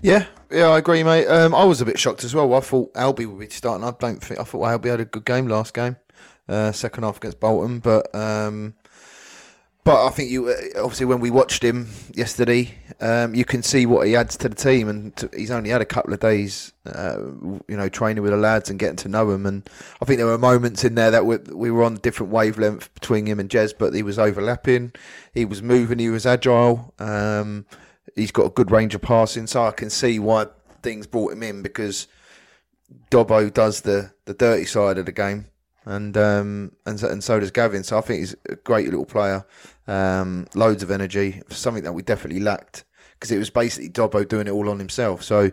[0.00, 1.26] Yeah, yeah, I agree, mate.
[1.26, 2.54] Um, I was a bit shocked as well.
[2.54, 3.86] I thought Albie would be starting.
[3.86, 5.96] I don't think I thought Albie had a good game last game,
[6.48, 8.74] uh, second half against Bolton, but um,
[9.84, 13.84] but I think you uh, obviously when we watched him yesterday, um, you can see
[13.84, 16.72] what he adds to the team, and to, he's only had a couple of days,
[16.86, 17.18] uh,
[17.66, 19.44] you know, training with the lads and getting to know them.
[19.44, 19.68] And
[20.00, 23.26] I think there were moments in there that we, we were on different wavelength between
[23.26, 24.92] him and Jez, but he was overlapping,
[25.34, 26.94] he was moving, he was agile.
[27.00, 27.66] Um,
[28.14, 30.46] he's got a good range of passing, so I can see why
[30.84, 32.06] things brought him in because
[33.10, 35.46] Dobbo does the the dirty side of the game
[35.84, 37.82] and um, and so, and so does Gavin.
[37.82, 39.44] So I think he's a great little player.
[39.86, 42.84] Um, loads of energy, something that we definitely lacked
[43.22, 45.22] because it was basically Dobbo doing it all on himself.
[45.22, 45.52] So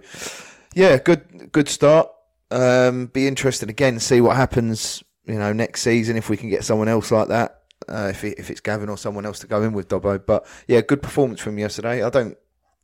[0.74, 2.10] yeah, good good start.
[2.50, 5.04] Um, be interested again, to see what happens.
[5.26, 7.58] You know, next season if we can get someone else like that.
[7.88, 10.48] Uh, if it, if it's Gavin or someone else to go in with Dobbo, but
[10.68, 12.04] yeah, good performance from yesterday.
[12.04, 12.36] I don't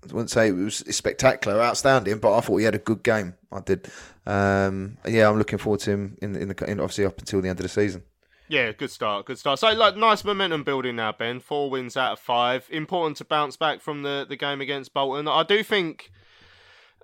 [0.04, 3.34] I wouldn't say it was spectacular, outstanding, but I thought he had a good game.
[3.52, 3.88] I did.
[4.28, 7.50] Um, yeah, I'm looking forward to him in, in the in obviously up until the
[7.50, 8.04] end of the season.
[8.48, 9.60] Yeah, good start, good start.
[9.60, 11.40] So, like, nice momentum building now, Ben.
[11.40, 12.68] Four wins out of five.
[12.70, 15.28] Important to bounce back from the, the game against Bolton.
[15.28, 16.12] I do think,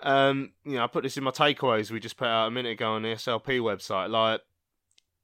[0.03, 2.73] um, you know, I put this in my takeaways we just put out a minute
[2.73, 4.09] ago on the SLP website.
[4.09, 4.41] Like,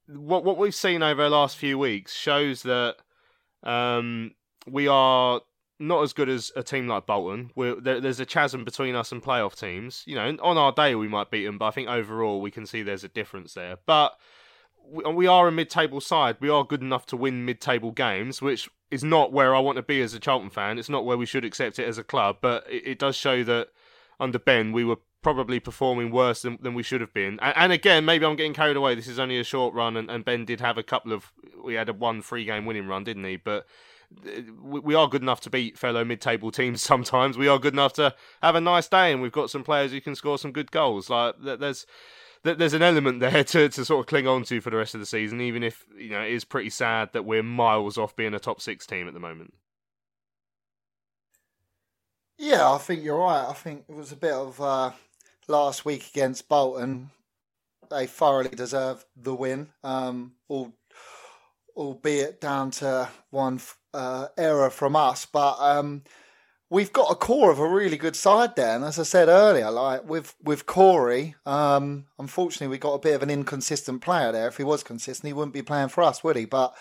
[0.08, 2.95] what what we've seen over the last few weeks shows that
[3.63, 4.32] um,
[4.65, 5.41] we are
[5.80, 7.51] not as good as a team like Bolton.
[7.56, 10.03] There, there's a chasm between us and playoff teams.
[10.08, 12.65] You know, on our day we might beat them, but I think overall we can
[12.65, 13.77] see there's a difference there.
[13.86, 14.17] But
[14.89, 16.38] we are a mid-table side.
[16.39, 19.84] We are good enough to win mid-table games, which is not where I want to
[19.84, 20.80] be as a Charlton fan.
[20.80, 23.43] It's not where we should accept it as a club, but it, it does show
[23.43, 23.69] that
[24.19, 27.39] under Ben we were probably performing worse than, than we should have been.
[27.41, 28.95] And, and, again, maybe I'm getting carried away.
[28.95, 31.34] This is only a short run, and, and Ben did have a couple of.
[31.62, 33.36] We had a one three-game winning run, didn't he?
[33.36, 33.65] But
[34.26, 37.38] uh, we are good enough to beat fellow mid-table teams sometimes.
[37.38, 40.00] We are good enough to have a nice day, and we've got some players who
[40.00, 41.10] can score some good goals.
[41.10, 41.86] Like there's
[42.43, 45.00] there's an element there to, to sort of cling on to for the rest of
[45.00, 48.34] the season, even if you know it is pretty sad that we're miles off being
[48.34, 49.54] a top six team at the moment.
[52.38, 53.47] Yeah, I think you're right.
[53.50, 54.91] I think it was a bit of uh,
[55.47, 57.10] last week against Bolton.
[57.89, 60.73] They thoroughly deserve the win, um, all,
[61.76, 63.60] albeit down to one
[63.93, 65.26] uh, error from us.
[65.26, 66.04] But um,
[66.69, 68.75] we've got a core of a really good side there.
[68.75, 73.15] And as I said earlier, like with with Corey, um, unfortunately we got a bit
[73.15, 74.47] of an inconsistent player there.
[74.47, 76.45] If he was consistent, he wouldn't be playing for us, would he?
[76.45, 76.75] But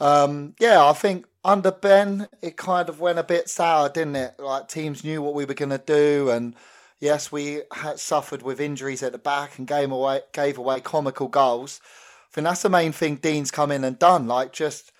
[0.00, 4.34] um, yeah, I think under Ben it kind of went a bit sour, didn't it?
[4.38, 6.54] Like teams knew what we were going to do, and
[7.00, 11.28] yes, we had suffered with injuries at the back and gave away gave away comical
[11.28, 11.80] goals.
[11.84, 14.26] I think that's the main thing Dean's come in and done.
[14.26, 14.92] Like just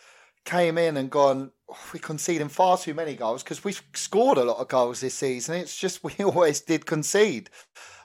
[0.44, 4.44] came in and gone, oh, we conceding far too many goals because we've scored a
[4.44, 5.56] lot of goals this season.
[5.56, 7.50] It's just we always did concede.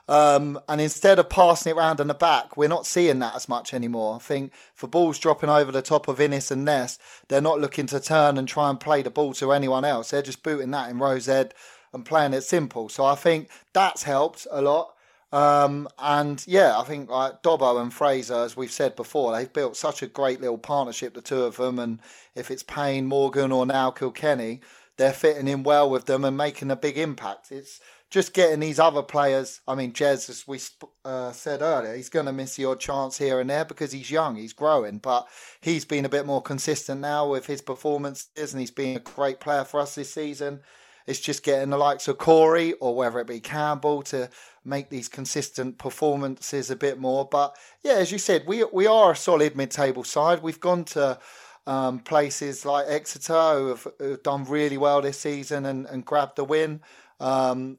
[0.08, 3.48] Um, and instead of passing it around in the back, we're not seeing that as
[3.48, 4.16] much anymore.
[4.16, 6.98] I think for balls dropping over the top of Inniss and Ness,
[7.28, 10.10] they're not looking to turn and try and play the ball to anyone else.
[10.10, 11.54] They're just booting that in Rose Ed
[11.92, 12.88] and playing it simple.
[12.88, 14.94] So I think that's helped a lot.
[15.32, 19.76] Um, and yeah, I think like Dobbo and Fraser, as we've said before, they've built
[19.76, 21.78] such a great little partnership, the two of them.
[21.78, 22.00] And
[22.34, 24.60] if it's Payne, Morgan, or now Kilkenny,
[24.96, 27.52] they're fitting in well with them and making a big impact.
[27.52, 29.60] It's just getting these other players.
[29.68, 30.58] I mean, Jez, as we
[31.04, 34.34] uh, said earlier, he's going to miss odd chance here and there because he's young,
[34.34, 35.28] he's growing, but
[35.60, 39.38] he's been a bit more consistent now with his performances, and he's been a great
[39.38, 40.60] player for us this season.
[41.06, 44.28] It's just getting the likes of Corey or whether it be Campbell to
[44.64, 47.26] make these consistent performances a bit more.
[47.30, 50.42] But yeah, as you said, we we are a solid mid-table side.
[50.42, 51.18] We've gone to
[51.66, 56.04] um, places like Exeter who have, who have, done really well this season and, and
[56.04, 56.80] grabbed the win.
[57.20, 57.78] Um,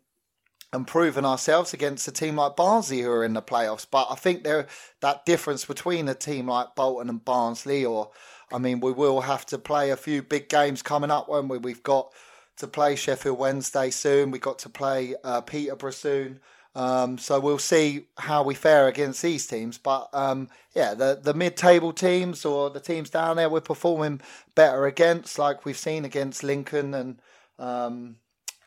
[0.73, 3.85] and proven ourselves against a team like Barnsley who are in the playoffs.
[3.89, 4.67] But I think there
[5.01, 8.11] that difference between a team like Bolton and Barnsley, or
[8.51, 11.57] I mean, we will have to play a few big games coming up when we?
[11.57, 12.13] We've got
[12.57, 14.31] to play Sheffield Wednesday soon.
[14.31, 16.39] We've got to play uh, Peterborough soon.
[16.73, 19.77] Um, so we'll see how we fare against these teams.
[19.77, 24.21] But um, yeah, the the mid table teams or the teams down there we're performing
[24.55, 27.19] better against, like we've seen against Lincoln and
[27.59, 28.15] um,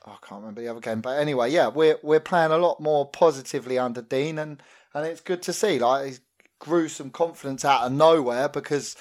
[0.06, 1.00] oh, I can't remember the other game.
[1.00, 4.62] But anyway, yeah, we're we're playing a lot more positively under Dean, and
[4.92, 5.78] and it's good to see.
[5.78, 6.18] Like he
[6.58, 8.96] grew some confidence out of nowhere because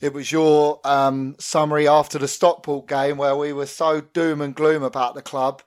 [0.00, 4.54] it was your um, summary after the Stockport game where we were so doom and
[4.54, 5.62] gloom about the club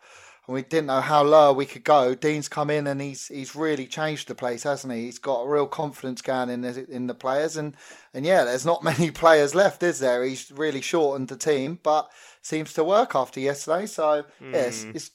[0.47, 2.13] and we didn't know how low we could go.
[2.13, 5.05] Dean's come in and he's he's really changed the place, hasn't he?
[5.05, 7.75] He's got a real confidence going in the, in the players, and
[8.13, 10.23] and yeah, there's not many players left, is there?
[10.23, 12.09] He's really shortened the team, but
[12.41, 13.85] seems to work after yesterday.
[13.87, 14.53] So mm.
[14.53, 15.11] yes, it's,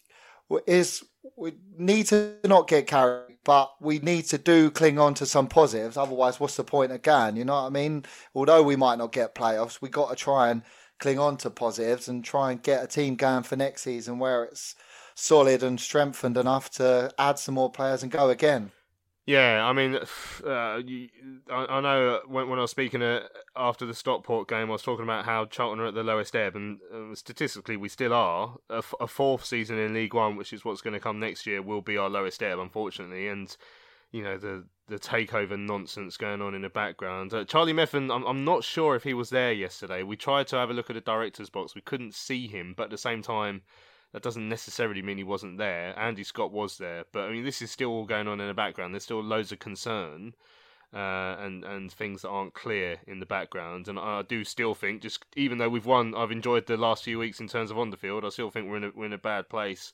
[0.66, 1.04] it's
[1.36, 5.46] we need to not get carried, but we need to do cling on to some
[5.46, 5.96] positives.
[5.96, 7.36] Otherwise, what's the point again?
[7.36, 8.04] You know what I mean?
[8.34, 10.62] Although we might not get playoffs, we got to try and
[10.98, 14.44] cling on to positives and try and get a team going for next season where
[14.44, 14.74] it's
[15.20, 18.72] solid and strengthened enough to add some more players and go again.
[19.26, 19.96] Yeah, I mean,
[20.44, 20.80] uh, I,
[21.50, 25.04] I, know when, when I was speaking uh, after the Stockport game, I was talking
[25.04, 28.56] about how Charlton are at the lowest ebb, and uh, statistically, we still are.
[28.70, 31.62] A, a, fourth season in League One, which is what's going to come next year,
[31.62, 33.28] will be our lowest ebb, unfortunately.
[33.28, 33.54] And
[34.10, 37.32] you know the the takeover nonsense going on in the background.
[37.32, 40.02] Uh, Charlie Methven, I'm I'm not sure if he was there yesterday.
[40.02, 42.84] We tried to have a look at the director's box, we couldn't see him, but
[42.84, 43.62] at the same time
[44.12, 45.98] that doesn't necessarily mean he wasn't there.
[45.98, 48.54] Andy Scott was there, but I mean, this is still all going on in the
[48.54, 48.94] background.
[48.94, 50.34] There's still loads of concern.
[50.92, 53.86] Uh, and and things that aren't clear in the background.
[53.86, 57.16] And I do still think, just even though we've won, I've enjoyed the last few
[57.20, 58.24] weeks in terms of on the field.
[58.24, 59.92] I still think we're in a, we're in a bad place.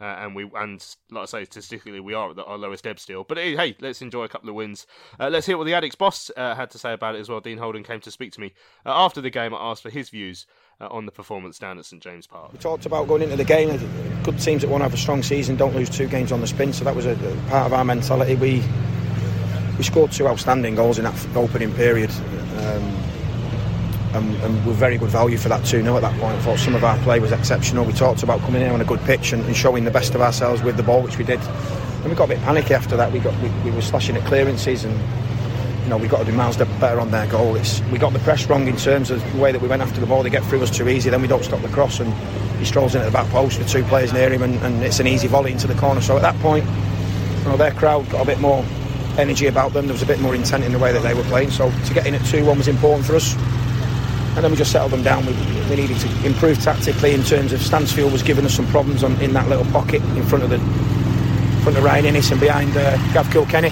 [0.00, 3.00] Uh, and we and like I say, statistically we are at the, our lowest ebb
[3.00, 3.24] still.
[3.24, 4.86] But hey, let's enjoy a couple of wins.
[5.18, 7.40] Uh, let's hear what the Addicts boss uh, had to say about it as well.
[7.40, 8.52] Dean Holden came to speak to me
[8.84, 9.54] uh, after the game.
[9.54, 10.46] I asked for his views
[10.80, 12.52] uh, on the performance down at St James Park.
[12.52, 13.78] We talked about going into the game.
[14.22, 16.46] Good teams that want to have a strong season don't lose two games on the
[16.46, 16.72] spin.
[16.72, 18.34] So that was a, a part of our mentality.
[18.34, 18.62] We
[19.78, 22.10] we scored two outstanding goals in that opening period.
[22.10, 23.02] Um,
[24.14, 26.34] and, and, with very good value for that 2 0 at that point.
[26.36, 27.84] I thought some of our play was exceptional.
[27.84, 30.22] We talked about coming in on a good pitch and, and, showing the best of
[30.22, 31.40] ourselves with the ball, which we did.
[31.40, 33.12] And we got a bit panicky after that.
[33.12, 34.98] We got we, we were slashing at clearances and
[35.86, 37.54] you know, we've got to be miles better on their goal.
[37.54, 40.00] It's, we got the press wrong in terms of the way that we went after
[40.00, 40.24] the ball.
[40.24, 42.12] They get through us too easy, then we don't stop the cross, and
[42.58, 44.98] he strolls in at the back post with two players near him, and, and it's
[44.98, 46.00] an easy volley into the corner.
[46.00, 48.64] So at that point, you know, their crowd got a bit more
[49.16, 49.86] energy about them.
[49.86, 51.52] There was a bit more intent in the way that they were playing.
[51.52, 53.36] So to get in at 2 1 was important for us.
[54.34, 55.24] And then we just settled them down.
[55.24, 55.34] We,
[55.70, 59.18] we needed to improve tactically in terms of Stansfield was giving us some problems on,
[59.20, 60.58] in that little pocket in front of the
[61.62, 63.70] front of Ryan Inniss and behind uh, Gav Kilkenny.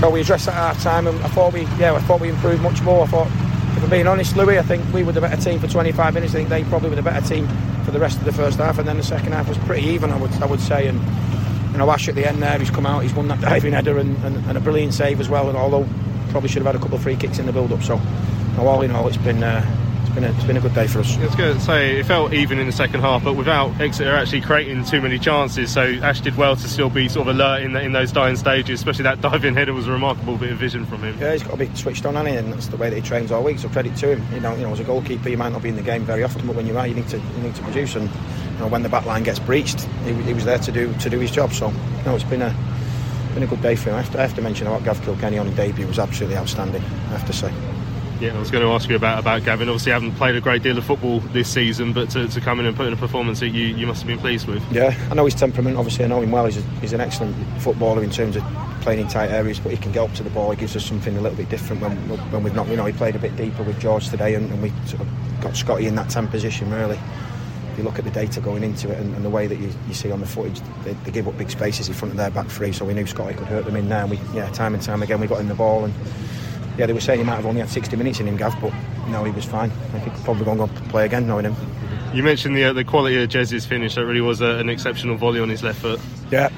[0.00, 2.28] So we addressed that at half time, and I thought we, yeah, I thought we
[2.28, 3.04] improved much more.
[3.04, 5.68] I thought, if I'm being honest, Louis, I think we were the better team for
[5.68, 6.34] 25 minutes.
[6.34, 7.48] I think they probably were the better team
[7.84, 10.10] for the rest of the first half, and then the second half was pretty even,
[10.10, 10.86] I would, I would say.
[10.86, 11.00] And
[11.72, 13.98] you know, Ash at the end there, he's come out, he's won that diving header
[13.98, 15.48] and, and, and a brilliant save as well.
[15.48, 15.88] And although
[16.30, 18.66] probably should have had a couple of free kicks in the build-up, so you know,
[18.66, 19.42] all in all, it's been.
[19.42, 19.64] Uh,
[20.24, 21.16] it's been a good day for us.
[21.18, 24.14] I was going to say it felt even in the second half, but without Exeter
[24.14, 25.72] actually creating too many chances.
[25.72, 28.36] So Ash did well to still be sort of alert in, the, in those dying
[28.36, 31.18] stages, especially that diving header was a remarkable bit of vision from him.
[31.18, 32.36] Yeah, he's got to be switched on, hasn't he?
[32.36, 33.58] And that's the way that he trains all week.
[33.58, 34.34] So credit to him.
[34.34, 36.22] You know, you know, as a goalkeeper, you might not be in the game very
[36.22, 37.94] often, but when you are, you need to you need to produce.
[37.94, 40.94] And you know, when the back line gets breached, he, he was there to do
[40.94, 41.52] to do his job.
[41.52, 42.56] So you know, it's been a
[43.34, 43.96] been a good day for him.
[43.96, 46.38] I have to, I have to mention about Gav Kilkenny on his debut was absolutely
[46.38, 46.82] outstanding.
[46.82, 47.52] I have to say.
[48.18, 49.68] Yeah, I was going to ask you about about Gavin.
[49.68, 52.66] Obviously, haven't played a great deal of football this season, but to, to come in
[52.66, 54.62] and put in a performance that you, you must have been pleased with.
[54.72, 55.76] Yeah, I know his temperament.
[55.76, 56.46] Obviously, I know him well.
[56.46, 58.42] He's, a, he's an excellent footballer in terms of
[58.80, 60.50] playing in tight areas, but he can get up to the ball.
[60.50, 61.92] He gives us something a little bit different when,
[62.30, 62.68] when we've not.
[62.68, 65.08] You know, he played a bit deeper with George today, and, and we sort of
[65.42, 66.98] got Scotty in that 10 position really.
[67.72, 69.70] If you look at the data going into it and, and the way that you,
[69.86, 72.30] you, see on the footage, they, they, give up big spaces in front of their
[72.30, 74.00] back three, so we knew Scotty could hurt them in there.
[74.00, 75.92] And we, yeah, time and time again, we got in the ball and
[76.78, 78.72] yeah, they were saying he might have only had 60 minutes in him, Gav, but
[79.08, 79.70] no, he was fine.
[79.94, 81.56] I think probably going to play again, knowing him.
[82.12, 83.94] You mentioned the uh, the quality of Jez's finish.
[83.94, 86.00] That really was uh, an exceptional volley on his left foot.
[86.30, 86.50] Yeah,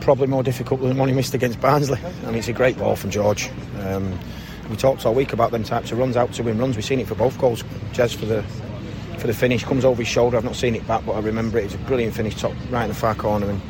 [0.00, 1.98] probably more difficult than one he missed against Barnsley.
[2.22, 3.50] I mean, it's a great ball from George.
[3.80, 4.18] Um,
[4.70, 6.76] we talked all week about them types of runs, out to win runs.
[6.76, 7.62] We've seen it for both goals.
[7.92, 8.42] Jez for the
[9.18, 10.36] for the finish comes over his shoulder.
[10.36, 11.62] I've not seen it back, but I remember it.
[11.62, 13.60] It was a brilliant finish, top right in the far corner, and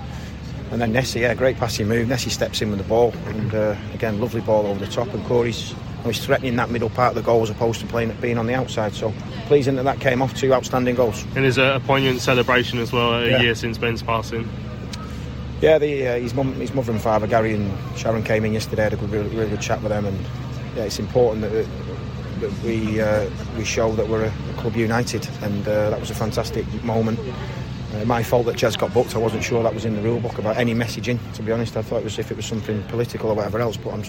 [0.71, 2.09] and then Nessie, yeah, great passing move.
[2.09, 5.13] Nessie steps in with the ball, and uh, again, lovely ball over the top.
[5.13, 5.75] And Corey's
[6.11, 8.55] he's threatening that middle part of the goal as opposed to playing being on the
[8.55, 8.95] outside.
[8.95, 9.13] So
[9.47, 11.25] pleasing that that came off two outstanding goals.
[11.35, 13.41] And there's a, poignant celebration as well, a yeah.
[13.41, 14.49] year since Ben's passing.
[15.61, 18.83] Yeah, the, uh, his, mum, his mother and father, Gary and Sharon, came in yesterday.
[18.83, 20.19] Had a good, really, really good chat with them, and
[20.75, 21.67] yeah, it's important that,
[22.41, 26.11] that we uh, we show that we're a, a club united, and uh, that was
[26.11, 27.21] a fantastic moment.
[27.95, 29.15] Uh, my fault that Jez got booked.
[29.15, 31.19] I wasn't sure that was in the rule book about any messaging.
[31.35, 33.77] To be honest, I thought it was if it was something political or whatever else.
[33.77, 34.03] But I'm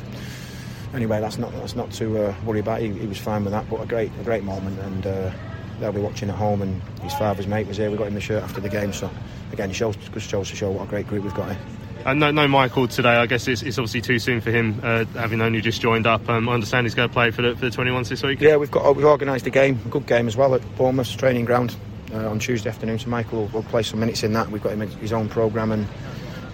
[0.94, 2.82] anyway, that's not that's not to uh, worry about.
[2.82, 5.32] He, he, was fine with that, but a great a great moment, and uh,
[5.80, 6.62] they'll be watching at home.
[6.62, 7.92] And his father's mate was here.
[7.92, 9.10] We got him the shirt after the game, so
[9.52, 11.60] again, shows just shows to show what a great group we've got here.
[12.06, 13.16] And no, no Michael today.
[13.16, 16.28] I guess it's, it's obviously too soon for him, uh, having only just joined up.
[16.28, 18.42] Um, I understand he's going to play for the, for the 21s this week.
[18.42, 21.46] Yeah, we've got we've organised a game, a good game as well at Bournemouth's training
[21.46, 21.76] ground
[22.14, 23.00] uh, on Tuesday afternoon.
[23.00, 24.50] So Michael will, will, play some minutes in that.
[24.50, 25.88] We've got him his own programme and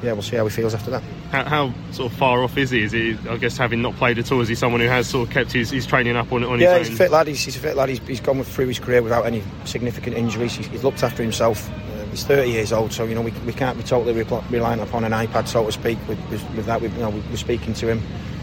[0.01, 1.03] yeah, we'll see how he feels after that.
[1.31, 2.83] How, how, sort of far off is he?
[2.83, 5.27] Is he, I guess, having not played at all, is he someone who has sort
[5.27, 6.71] of kept his, his training up on, on yeah, his own?
[6.71, 7.27] Yeah, he's a fit lad.
[7.27, 7.89] He's, he's, a fit lad.
[7.89, 10.53] He's, he's gone through his career without any significant injuries.
[10.53, 11.69] He's, he's looked after himself.
[11.69, 14.13] Uh, he's 30 years old, so you know we, we can't be totally
[14.49, 15.97] reliant upon an iPad, so to speak.
[16.07, 18.01] With, with, with that, we, you know, we're speaking to him,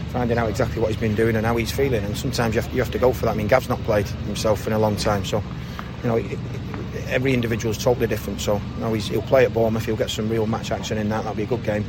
[0.09, 2.03] finding out exactly what he's been doing and how he's feeling.
[2.03, 3.31] And sometimes you have, to, you have to go for that.
[3.31, 5.43] I mean, Gav's not played himself in a long time, so
[6.03, 6.17] you know.
[6.17, 6.37] It,
[7.09, 9.85] every individual is totally different, so you know, he'll play at Bournemouth.
[9.85, 11.23] He'll get some real match action in that.
[11.23, 11.85] That'll be a good game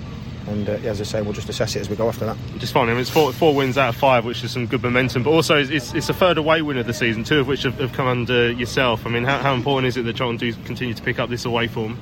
[0.48, 2.36] and uh, as I say, we'll just assess it as we go after that.
[2.58, 2.88] Just fine.
[2.88, 5.22] I mean, it's four, four wins out of five, which is some good momentum.
[5.22, 7.78] But also, it's, it's a third away win of the season, two of which have,
[7.78, 9.06] have come under yourself.
[9.06, 11.44] I mean, how, how, important is it that Charlton do continue to pick up this
[11.44, 11.98] away form?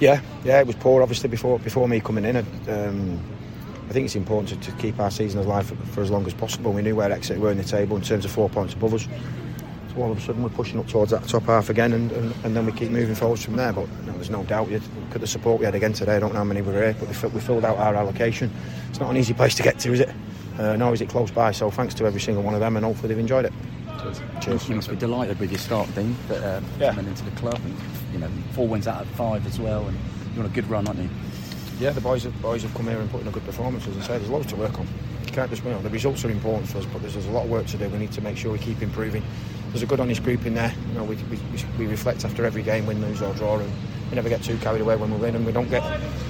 [0.00, 2.36] Yeah, yeah, it was poor obviously before before me coming in.
[2.36, 3.20] Um,
[3.88, 6.34] I think it's important to, to, keep our season alive for, for, as long as
[6.34, 6.72] possible.
[6.72, 9.08] We knew where Exeter were in the table in terms of four points above us
[10.02, 12.56] all of a sudden we're pushing up towards that top half again and, and, and
[12.56, 13.72] then we keep moving forwards from there.
[13.72, 14.82] But no, there's no doubt look
[15.14, 17.08] at the support we had again today I don't know how many were here but
[17.08, 18.50] we, we filled out our allocation.
[18.88, 20.10] It's not an easy place to get to is it?
[20.58, 22.84] Uh, nor is it close by so thanks to every single one of them and
[22.84, 23.52] hopefully they've enjoyed it.
[24.02, 24.20] Cheers.
[24.40, 24.68] Cheers.
[24.68, 26.90] You must be delighted with your start, Dean, but, uh, yeah.
[26.90, 27.76] coming into the club and
[28.12, 29.98] you know four wins out of five as well and
[30.34, 31.10] you're on a good run aren't you?
[31.80, 33.96] Yeah the boys have, boys have come here and put in a good performance as
[33.96, 34.86] I say there's loads to work on.
[35.26, 37.30] You can't just you know the results are important for us but there's, there's a
[37.30, 37.88] lot of work to do.
[37.88, 39.22] We need to make sure we keep improving
[39.68, 40.72] there's a good honest group in there.
[40.88, 41.38] You know, we, we,
[41.78, 43.70] we reflect after every game, win, lose or draw, and
[44.10, 45.82] we never get too carried away when we win, and we don't get,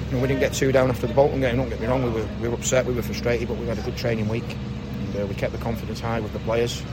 [0.09, 1.57] you know, we didn't get too down after the Bolton game.
[1.57, 3.77] Don't get me wrong, we were, we were upset, we were frustrated, but we had
[3.77, 4.57] a good training week,
[5.13, 6.83] and uh, we kept the confidence high with the players.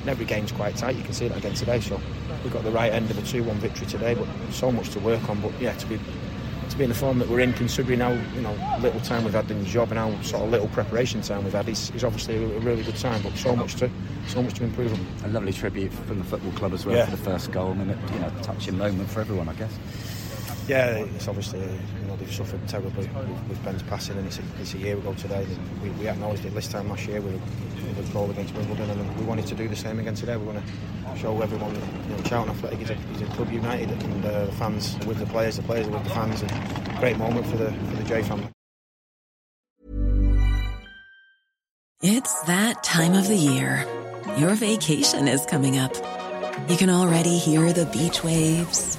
[0.00, 0.94] And every game's quite tight.
[0.94, 1.80] You can see that again today.
[1.80, 2.00] So
[2.44, 5.28] we got the right end of a 2-1 victory today, but so much to work
[5.28, 5.40] on.
[5.40, 5.98] But yeah, to be
[6.70, 9.34] to be in the form that we're in, considering how you know little time we've
[9.34, 12.04] had in the job and how sort of little preparation time we've had, is, is
[12.04, 13.22] obviously a, really good time.
[13.22, 13.90] But so much to
[14.28, 15.28] so much to improve on.
[15.28, 17.04] A lovely tribute from the football club as well Yeah.
[17.04, 17.70] for the first goal.
[17.70, 19.72] I mean, you know, touching moment for everyone, I guess.
[20.68, 24.42] Yeah, it's obviously you know they've suffered terribly with, with Ben's passing, and it's a,
[24.60, 25.44] it's a year ago today.
[25.44, 27.38] And we, we acknowledged it this time last year with a,
[27.98, 30.36] with a goal against Wimbledon, and we wanted to do the same again today.
[30.36, 33.52] We want to show everyone that you know, Charlton Athletic is a, is a club
[33.52, 36.42] united, and uh, the fans are with the players, the players are with the fans,
[36.42, 38.48] and great moment for the for the J family.
[42.02, 43.86] It's that time of the year.
[44.36, 45.94] Your vacation is coming up.
[46.68, 48.98] You can already hear the beach waves,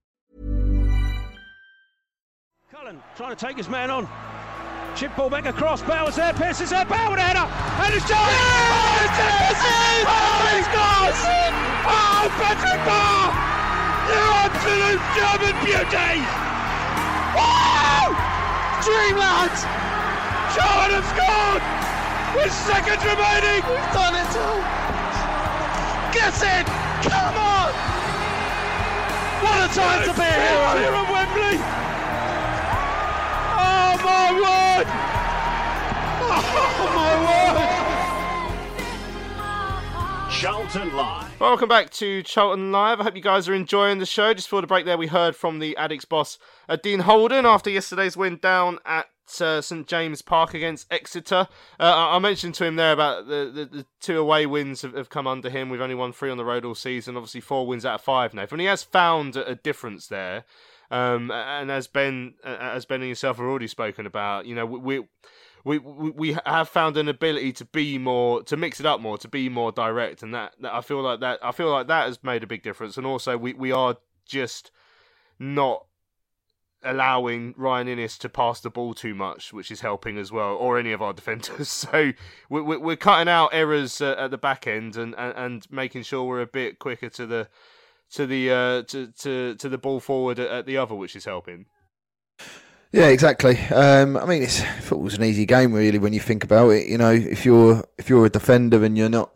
[3.17, 4.07] Trying to take his man on.
[4.95, 5.81] Chip ball back across.
[5.81, 6.33] Bowers there.
[6.33, 6.85] Pearce is there.
[6.85, 7.43] With a header.
[7.43, 8.23] And it's Jones.
[8.23, 10.03] Oh, it's in!
[10.07, 11.19] Oh, he scores!
[11.91, 13.35] Oh, Patrick Bauer!
[14.07, 16.23] You absolute German beauty!
[17.35, 18.15] Wow!
[18.79, 19.55] Dreamland!
[20.55, 21.63] Charlton have scored!
[22.35, 23.59] With seconds remaining!
[23.67, 24.61] We've done it all!
[26.15, 26.63] Get in!
[27.11, 27.71] Come on!
[29.43, 30.79] What a time to be a hero!
[30.79, 31.90] Here at Wembley!
[34.01, 34.87] Oh my word!
[36.23, 37.13] Oh my
[40.27, 40.31] word!
[40.31, 41.39] Charlton Live.
[41.39, 42.99] Welcome back to Charlton Live.
[42.99, 44.33] I hope you guys are enjoying the show.
[44.33, 47.69] Just before the break there, we heard from the Addicts boss, uh, Dean Holden, after
[47.69, 49.05] yesterday's win down at
[49.39, 51.47] uh, St James Park against Exeter.
[51.79, 54.95] Uh, I I mentioned to him there about the, the, the two away wins have,
[54.95, 55.69] have come under him.
[55.69, 57.17] We've only won three on the road all season.
[57.17, 58.47] Obviously, four wins out of five now.
[58.49, 60.45] And he has found a, a difference there.
[60.91, 64.99] Um, and as Ben, as Ben and yourself have already spoken about, you know, we,
[64.99, 65.07] we
[65.63, 69.27] we we have found an ability to be more to mix it up more to
[69.27, 70.21] be more direct.
[70.21, 72.61] And that, that I feel like that I feel like that has made a big
[72.61, 72.97] difference.
[72.97, 74.71] And also we, we are just
[75.39, 75.85] not
[76.83, 80.79] allowing Ryan Inniss to pass the ball too much which is helping as well or
[80.79, 81.69] any of our defenders.
[81.91, 82.11] So
[82.49, 86.03] we, we, we're cutting out errors uh, at the back end and, and, and making
[86.03, 87.47] sure we're a bit quicker to the
[88.11, 91.65] to the uh, to, to to the ball forward at, the other which is helping
[92.91, 93.57] Yeah, exactly.
[93.69, 96.87] Um, I mean, it's, was an easy game, really, when you think about it.
[96.87, 99.31] You know, if you're if you're a defender and you're not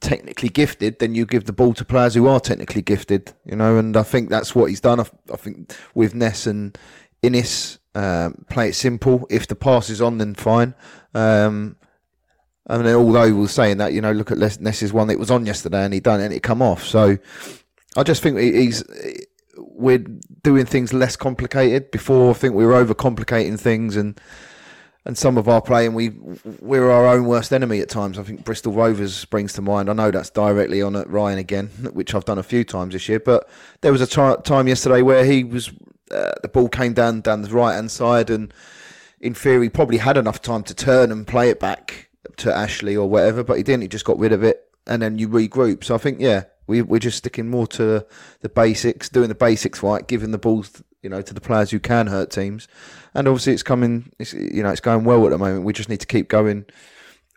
[0.00, 3.32] technically gifted, then you give the ball to players who are technically gifted.
[3.44, 5.00] You know, and I think that's what he's done.
[5.00, 6.76] I, I think with Ness and
[7.22, 9.26] Inniss, um, play it simple.
[9.30, 10.74] If the pass is on, then fine.
[11.14, 11.76] Um,
[12.66, 15.18] I mean, although we were saying that, you know, look at Les- Ness's one that
[15.18, 16.84] was on yesterday and he done it and it come off.
[16.84, 17.18] So
[17.96, 18.84] I just think he's
[19.56, 21.90] we're doing things less complicated.
[21.90, 24.20] Before, I think we were overcomplicating things, and
[25.04, 26.10] and some of our playing, we
[26.60, 28.18] we're our own worst enemy at times.
[28.18, 29.88] I think Bristol Rovers springs to mind.
[29.88, 33.08] I know that's directly on at Ryan again, which I've done a few times this
[33.08, 33.20] year.
[33.20, 33.48] But
[33.80, 35.70] there was a time yesterday where he was
[36.10, 38.52] uh, the ball came down down the right hand side, and
[39.20, 43.08] in theory probably had enough time to turn and play it back to Ashley or
[43.08, 43.82] whatever, but he didn't.
[43.82, 45.82] He just got rid of it, and then you regroup.
[45.84, 48.06] So I think yeah, we we're just sticking more to
[48.40, 51.80] the basics, doing the basics right, giving the balls you know to the players who
[51.80, 52.68] can hurt teams,
[53.12, 54.12] and obviously it's coming.
[54.18, 55.64] It's, you know it's going well at the moment.
[55.64, 56.64] We just need to keep going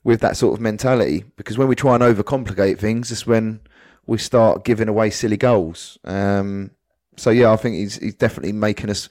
[0.04, 3.62] with that sort of mentality because when we try and overcomplicate things, it's when
[4.06, 5.98] we start giving away silly goals.
[6.04, 6.72] Um,
[7.18, 9.10] so yeah, I think he's he's definitely making us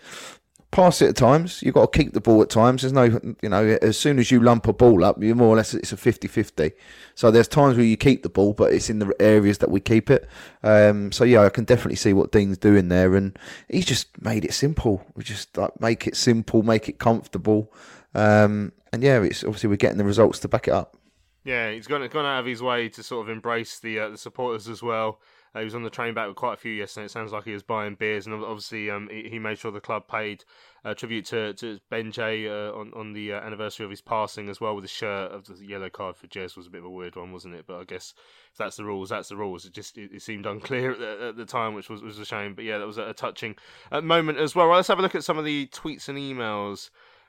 [0.72, 1.62] pass it at times.
[1.62, 2.82] You've got to keep the ball at times.
[2.82, 3.04] There's no,
[3.42, 5.92] you know, as soon as you lump a ball up, you're more or less it's
[5.92, 6.72] a 50-50.
[7.14, 9.80] So there's times where you keep the ball, but it's in the areas that we
[9.80, 10.26] keep it.
[10.62, 14.44] Um, so yeah, I can definitely see what Dean's doing there, and he's just made
[14.44, 15.06] it simple.
[15.14, 17.72] We just like make it simple, make it comfortable,
[18.14, 20.96] um, and yeah, it's obviously we're getting the results to back it up.
[21.44, 24.18] Yeah, he's gone gone out of his way to sort of embrace the uh, the
[24.18, 25.20] supporters as well.
[25.54, 27.04] Uh, he was on the train back with quite a few yesterday.
[27.04, 29.80] It sounds like he was buying beers, and obviously um, he, he, made sure the
[29.80, 30.44] club paid
[30.84, 34.48] uh, tribute to, to Ben Jay uh, on on the uh, anniversary of his passing
[34.48, 36.86] as well with a shirt of the yellow card for Jez was a bit of
[36.86, 37.66] a weird one, wasn't it?
[37.66, 38.14] But I guess
[38.50, 39.66] if that's the rules, that's the rules.
[39.66, 42.24] It just it, it seemed unclear at the, at the, time, which was was a
[42.24, 42.54] shame.
[42.54, 43.56] But yeah, that was a, a touching
[43.90, 44.68] uh, moment as well.
[44.68, 46.88] Let's have a look at some of the tweets and emails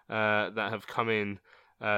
[0.09, 1.39] uh, that have come in.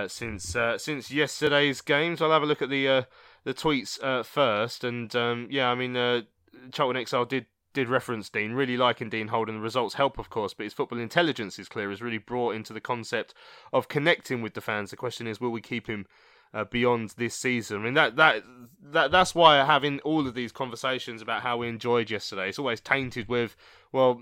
[0.07, 3.05] since since yesterday's games, I'll have a look at the
[3.45, 6.23] the tweets uh, first, and um, yeah, I mean, uh,
[6.71, 9.55] Charlton Exile did did reference Dean, really liking Dean Holden.
[9.55, 12.73] The results help, of course, but his football intelligence is clear, is really brought into
[12.73, 13.33] the concept
[13.71, 14.89] of connecting with the fans.
[14.89, 16.07] The question is, will we keep him
[16.53, 17.81] uh, beyond this season?
[17.81, 18.43] I mean, that that
[18.81, 22.81] that that's why having all of these conversations about how we enjoyed yesterday, it's always
[22.81, 23.55] tainted with,
[23.91, 24.21] well,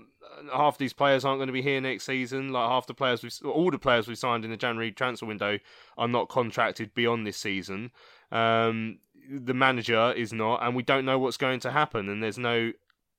[0.52, 2.52] half these players aren't going to be here next season.
[2.52, 5.58] Like half the players, we've, all the players we signed in the January transfer window
[5.96, 7.90] are not contracted beyond this season.
[8.32, 8.98] Um,
[9.30, 12.72] the manager is not, and we don't know what's going to happen, and there's no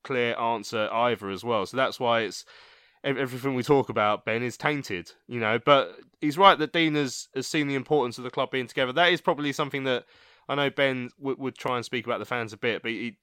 [0.04, 1.66] clear answer either as well.
[1.66, 2.44] So that's why it's
[3.04, 5.58] everything we talk about, Ben, is tainted, you know.
[5.58, 8.92] But he's right that Dean has, has seen the importance of the club being together.
[8.92, 10.04] That is probably something that
[10.48, 13.16] I know Ben w- would try and speak about the fans a bit, but he,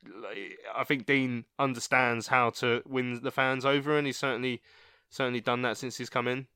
[0.76, 4.62] I think Dean understands how to win the fans over, and he's certainly
[5.10, 6.48] certainly done that since he's come in.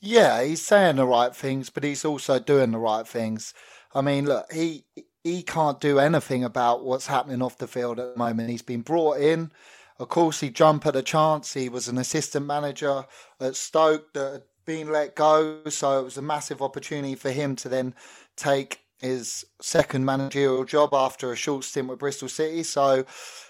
[0.00, 3.54] Yeah, he's saying the right things, but he's also doing the right things.
[3.96, 4.84] I mean, look, he
[5.24, 8.50] he can't do anything about what's happening off the field at the moment.
[8.50, 9.50] He's been brought in.
[9.98, 11.54] Of course, he jumped at a chance.
[11.54, 13.06] He was an assistant manager
[13.40, 17.56] at Stoke that had been let go, so it was a massive opportunity for him
[17.56, 17.94] to then
[18.36, 22.62] take his second managerial job after a short stint with Bristol City.
[22.62, 23.06] So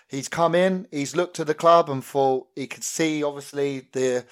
[0.09, 4.25] he's come in, he's looked at the club and thought he could see obviously the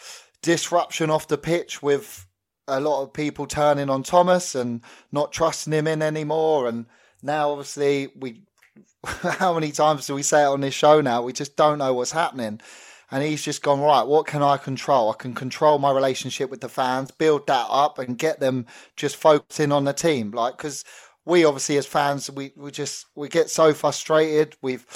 [0.42, 2.26] disruption off the pitch with
[2.66, 4.80] a lot of people turning on Thomas and
[5.12, 6.68] not trusting him in anymore.
[6.68, 6.86] And
[7.22, 8.42] now, obviously, we
[9.04, 11.22] how many times do we say it on this show now?
[11.22, 12.60] We just don't know what's happening.
[13.10, 15.10] And he's just gone, right, what can I control?
[15.10, 19.16] I can control my relationship with the fans, build that up and get them just
[19.16, 20.32] focusing on the team.
[20.32, 20.84] Like, because
[21.24, 24.56] we obviously, as fans, we, we just, we get so frustrated.
[24.62, 24.86] We've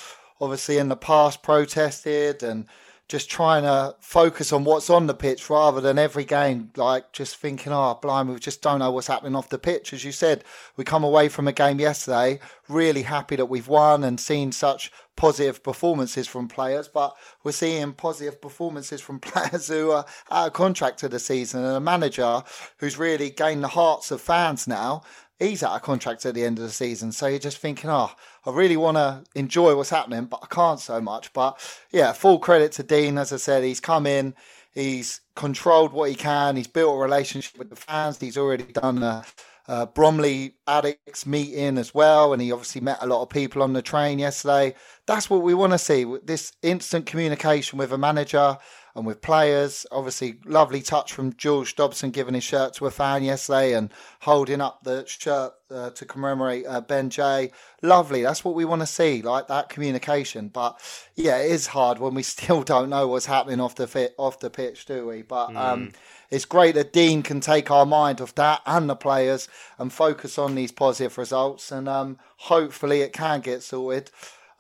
[0.41, 2.67] obviously in the past protested and
[3.09, 7.37] just trying to focus on what's on the pitch rather than every game, like just
[7.37, 9.95] thinking, oh, blimey, we just don't know what's happening off the pitch.
[9.95, 10.45] As you said,
[10.77, 12.39] we come away from a game yesterday
[12.69, 17.93] really happy that we've won and seen such positive performances from players, but we're seeing
[17.93, 22.43] positive performances from players who are out of contract to the season and a manager
[22.77, 25.03] who's really gained the hearts of fans now
[25.39, 27.13] he's out of contract at the end of the season.
[27.13, 28.11] So you're just thinking, oh,
[28.45, 31.33] I really want to enjoy what's happening, but I can't so much.
[31.33, 31.59] But
[31.91, 33.19] yeah, full credit to Dean.
[33.19, 34.35] As I said, he's come in,
[34.73, 39.03] he's controlled what he can, he's built a relationship with the fans, he's already done
[39.03, 39.25] a,
[39.69, 43.73] a Bromley addicts meeting as well, and he obviously met a lot of people on
[43.73, 44.75] the train yesterday.
[45.07, 48.59] That's what we want to see this instant communication with a manager
[48.95, 49.87] and with players.
[49.91, 54.61] Obviously, lovely touch from George Dobson giving his shirt to a fan yesterday and holding
[54.61, 57.53] up the shirt uh, to commemorate uh, Ben Jay.
[57.83, 58.23] Lovely.
[58.23, 60.49] That's what we want to see, like that communication.
[60.49, 60.81] But
[61.15, 64.41] yeah, it is hard when we still don't know what's happening off the fit, off
[64.41, 65.23] the pitch, do we?
[65.23, 65.57] But mm.
[65.57, 65.93] um,
[66.31, 70.39] it's great that Dean can take our mind off that and the players and focus
[70.39, 71.71] on these positive results.
[71.73, 74.11] And um, hopefully, it can get sorted.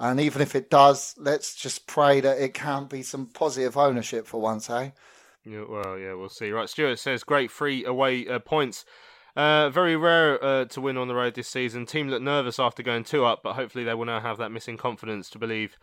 [0.00, 4.26] And even if it does, let's just pray that it can be some positive ownership
[4.26, 4.90] for once, eh?
[5.44, 6.50] Yeah, well, yeah, we'll see.
[6.50, 8.84] Right, Stuart says great free away uh, points.
[9.34, 11.86] Uh, very rare uh, to win on the road this season.
[11.86, 14.76] Team looked nervous after going two up, but hopefully they will now have that missing
[14.76, 15.78] confidence to believe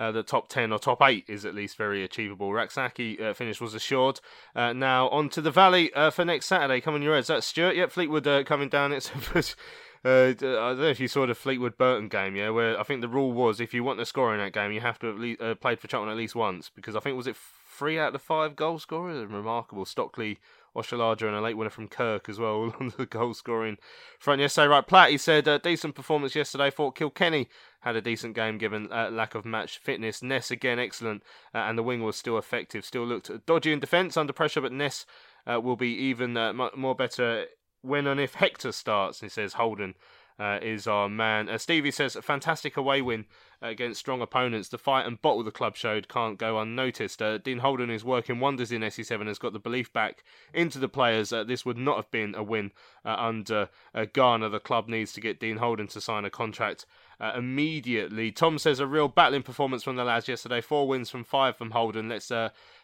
[0.00, 2.52] uh, the top 10 or top 8 is at least very achievable.
[2.52, 4.20] Rak-Sakyi uh, finish was assured.
[4.56, 6.80] Uh, now on to the Valley uh, for next Saturday.
[6.80, 7.26] Come on your heads.
[7.26, 7.76] That's Stuart.
[7.76, 8.92] Yep, Fleetwood uh, coming down.
[8.92, 9.10] It's
[10.02, 13.02] Uh, I don't know if you saw the Fleetwood Burton game, yeah, where I think
[13.02, 15.40] the rule was if you want to score in that game, you have to have
[15.40, 17.36] uh, played for Charlton at least once because I think was it
[17.80, 19.26] three out of the five goal scorers.
[19.26, 19.86] Remarkable.
[19.86, 20.38] Stockley,
[20.76, 23.78] Oshilaja, and a late winner from Kirk as well, on the goal scoring
[24.18, 24.68] front yesterday.
[24.68, 26.70] Right, Platt, he said uh, decent performance yesterday.
[26.70, 27.48] Thought Kilkenny
[27.80, 30.22] had a decent game given uh, lack of match fitness.
[30.22, 31.22] Ness again excellent,
[31.54, 32.84] uh, and the wing was still effective.
[32.84, 35.06] Still looked dodgy in defence under pressure, but Ness
[35.50, 37.46] uh, will be even uh, more better
[37.82, 39.20] when and if Hector starts.
[39.20, 39.94] He says Holden
[40.38, 41.48] uh, is our man.
[41.48, 43.26] Uh, Stevie says a fantastic away win
[43.62, 44.68] against strong opponents.
[44.68, 47.20] The fight and bottle the club showed can't go unnoticed.
[47.20, 49.26] Uh, Dean Holden is working wonders in SE7.
[49.26, 50.24] Has got the belief back
[50.54, 51.32] into the players.
[51.32, 52.72] Uh, this would not have been a win
[53.04, 54.48] uh, under uh, Garner.
[54.48, 56.86] The club needs to get Dean Holden to sign a contract
[57.20, 58.32] uh, immediately.
[58.32, 60.62] Tom says a real battling performance from the lads yesterday.
[60.62, 62.08] Four wins from five from Holden.
[62.08, 62.30] Let's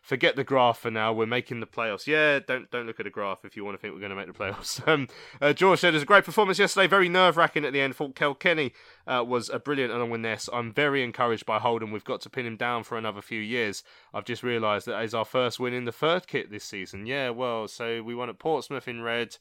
[0.06, 1.12] forget the graph for now.
[1.12, 2.06] We're making the playoffs.
[2.06, 4.16] Yeah, don't don't look at the graph if you want to think we're going to
[4.16, 4.80] make the playoffs.
[4.86, 5.08] Um,
[5.42, 6.86] uh, George said it was a great performance yesterday.
[6.86, 7.96] Very nerve wracking at the end.
[7.96, 8.72] Thought Kilkenny
[9.06, 10.48] uh, was a brilliant along with Ness.
[10.52, 11.90] I'm very encouraged by Holden.
[11.90, 13.82] We've got to pin him down for another few years.
[14.14, 17.06] I've just realised that is our first win in the third kit this season.
[17.06, 19.38] Yeah, well, so we won at Portsmouth in red.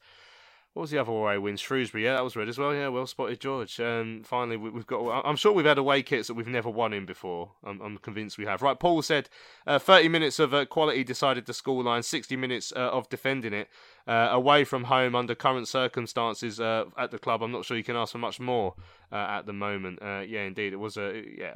[0.75, 1.55] What was the other away win?
[1.55, 2.03] Shrewsbury.
[2.03, 2.75] Yeah, that was red as well.
[2.75, 3.79] Yeah, well spotted, George.
[3.79, 5.21] Um, finally, we, have got.
[5.25, 7.51] I'm sure we've had away kits that we've never won in before.
[7.63, 8.61] I'm, I'm convinced we have.
[8.61, 9.29] Right, Paul said
[9.65, 13.69] uh, 30 minutes of uh, quality decided the scoreline, 60 minutes uh, of defending it
[14.07, 17.41] uh, away from home under current circumstances uh, at the club.
[17.41, 18.75] I'm not sure you can ask for much more
[19.11, 19.99] uh, at the moment.
[20.01, 21.53] Uh, yeah, indeed, it was a yeah.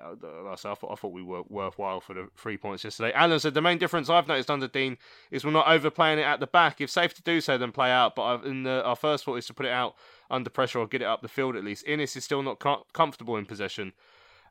[0.48, 3.14] I, thought, I thought we were worthwhile for the three points yesterday.
[3.14, 4.98] Alan said the main difference I've noticed under Dean
[5.30, 6.82] is we're not overplaying it at the back.
[6.82, 8.16] If safe to do so, then play out.
[8.16, 9.96] But I've, in the, our first thought is to put it out
[10.32, 11.86] under pressure or get it up the field at least.
[11.86, 13.94] Inniss is still not com- comfortable in possession.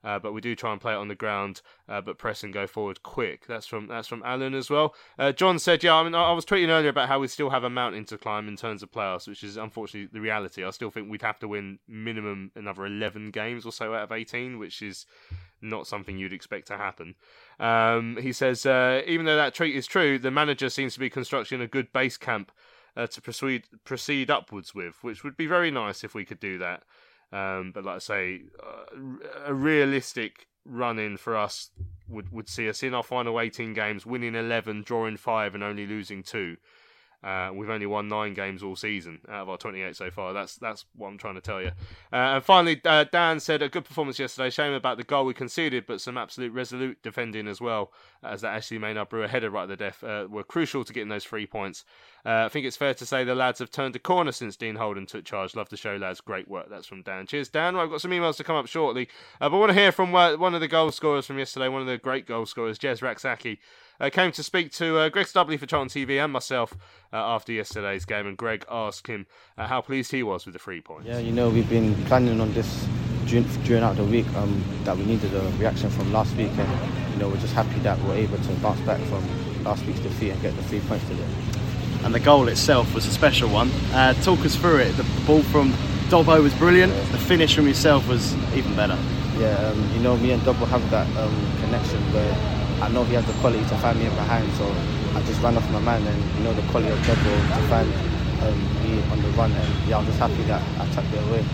[0.05, 2.53] Uh, but we do try and play it on the ground, uh, but press and
[2.53, 3.46] go forward quick.
[3.46, 4.94] That's from that's from Alan as well.
[5.18, 7.64] Uh, John said, "Yeah, I mean, I was tweeting earlier about how we still have
[7.64, 10.64] a mountain to climb in terms of playoffs, which is unfortunately the reality.
[10.64, 14.12] I still think we'd have to win minimum another 11 games or so out of
[14.12, 15.07] 18, which is
[15.61, 17.14] not something you'd expect to happen."
[17.59, 21.11] Um, he says, uh, even though that tweet is true, the manager seems to be
[21.11, 22.53] constructing a good base camp.
[22.96, 26.59] Uh, to proceed proceed upwards with, which would be very nice if we could do
[26.59, 26.82] that.
[27.33, 28.97] Um, but like I say, uh,
[29.45, 31.70] a realistic run in for us
[32.09, 35.87] would, would see us in our final 18 games, winning 11, drawing 5, and only
[35.87, 36.57] losing 2.
[37.23, 40.33] Uh, we've only won nine games all season out of our 28 so far.
[40.33, 41.73] That's that's what I'm trying to tell you.
[42.12, 44.51] Uh, and finally, uh, Dan said a good performance yesterday.
[44.51, 47.93] Shame about the goal we conceded, but some absolute resolute defending as well,
[48.23, 51.09] as that Ashley Maynard Brewer header right at the death uh, were crucial to getting
[51.09, 51.85] those three points.
[52.25, 54.77] Uh, I think it's fair to say the lads have turned a corner since Dean
[54.77, 55.57] Holden took charge.
[55.57, 56.21] Love the show, lads.
[56.21, 56.69] Great work.
[56.71, 57.27] That's from Dan.
[57.27, 57.75] Cheers, Dan.
[57.75, 59.09] Well, I've got some emails to come up shortly,
[59.41, 61.81] uh, but I want to hear from one of the goal scorers from yesterday, one
[61.81, 63.59] of the great goal scorers, Jez Rak-Sakyi
[64.01, 66.74] uh, came to speak to uh, Greg Stubbley for Charlton TV and myself
[67.12, 69.26] uh, after yesterday's game, and Greg asked him
[69.57, 71.07] uh, how pleased he was with the three points.
[71.07, 72.86] Yeah, you know, we've been planning on this
[73.26, 77.12] during, during out the week um, that we needed a reaction from last week, and
[77.12, 79.24] you know, we're just happy that we're able to bounce back from
[79.64, 81.26] last week's defeat and get the three points today.
[82.05, 83.70] And the goal itself was a special one.
[83.92, 84.92] Uh, talk us through it.
[84.96, 85.72] The ball from
[86.09, 86.92] Dobbo was brilliant.
[87.11, 88.96] The finish from yourself was even better.
[89.36, 93.14] Yeah, um, you know, me and Dobbo have that um, connection where I know he
[93.14, 94.64] has the quality to find me in behind, so
[95.14, 97.93] I just ran off my man and you know the quality of Jebbo to find
[98.43, 101.45] um, me on the run and yeah, I'm just happy that I tucked it away.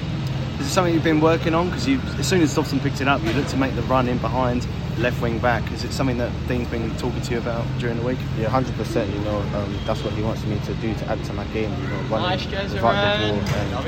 [0.61, 1.71] Is it something you've been working on?
[1.71, 4.19] Because as soon as Dobson picked it up, you looked to make the run in
[4.19, 4.67] behind,
[4.99, 5.71] left wing back.
[5.73, 8.19] Is it something that Dean's been talking to you about during the week?
[8.39, 9.13] Yeah, 100%.
[9.13, 11.71] You know, um, that's what he wants me to do to add to my game.
[11.83, 13.39] You know, running nice, without the ball.
[13.39, 13.85] And, um,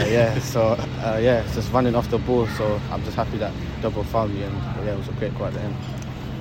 [0.00, 2.46] uh, yeah, so uh, yeah, just running off the ball.
[2.48, 5.52] So I'm just happy that Dobbo found me, and yeah, it was a great quite
[5.54, 5.74] to him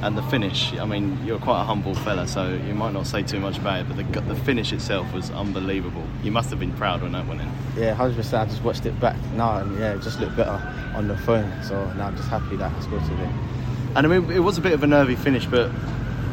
[0.03, 0.73] and the finish.
[0.73, 3.81] I mean, you're quite a humble fella, so you might not say too much about
[3.81, 6.03] it, but the, the finish itself was unbelievable.
[6.23, 7.47] You must have been proud when that went in.
[7.77, 8.33] Yeah, 100%.
[8.37, 10.61] I just watched it back now, and yeah, it just looked better
[10.93, 11.49] on the phone.
[11.63, 13.29] So now I'm just happy that I scored today.
[13.95, 15.71] And I mean, it was a bit of a nervy finish, but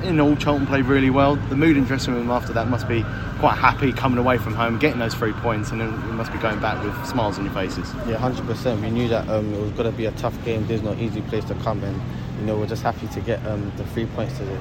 [0.02, 1.36] in all, Charlton played really well.
[1.36, 3.02] The mood in dressing room after that must be
[3.38, 6.38] quite happy coming away from home, getting those three points, and then you must be
[6.38, 7.92] going back with smiles on your faces.
[8.08, 8.80] Yeah, 100%.
[8.82, 10.66] We knew that um, it was going to be a tough game.
[10.66, 12.00] There's no easy place to come, and
[12.40, 14.58] you know we're just happy to get um, the three points today.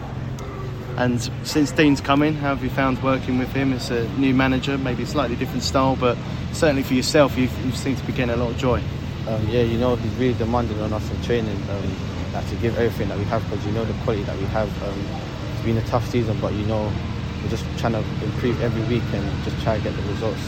[0.98, 4.34] And since Dean's come in, how have you found working with him as a new
[4.34, 4.78] manager?
[4.78, 6.18] Maybe slightly different style, but
[6.52, 8.84] certainly for yourself, you've, you seem to be getting a lot of joy.
[9.28, 13.08] Um, yeah, you know, he's really demanding on us in training um, to give everything
[13.10, 14.84] that we have because you know the quality that we have.
[14.84, 15.06] Um,
[15.54, 16.92] it's been a tough season, but you know,
[17.42, 20.42] we're just trying to improve every week and just try to get the results.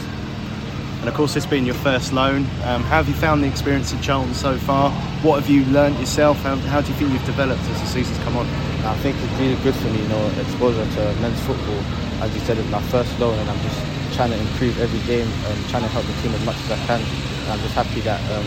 [1.02, 2.46] And of course, it's been your first loan.
[2.62, 4.92] Um, how have you found the experience at Charlton so far?
[5.26, 6.38] What have you learned yourself?
[6.46, 8.46] How, how do you think you've developed as the season's come on?
[8.86, 11.82] I think it's really good for me, you know, exposure to men's football.
[12.22, 15.26] As you said, it's my first loan, and I'm just trying to improve every game,
[15.26, 17.00] and trying to help the team as much as I can.
[17.02, 18.46] And I'm just happy that um,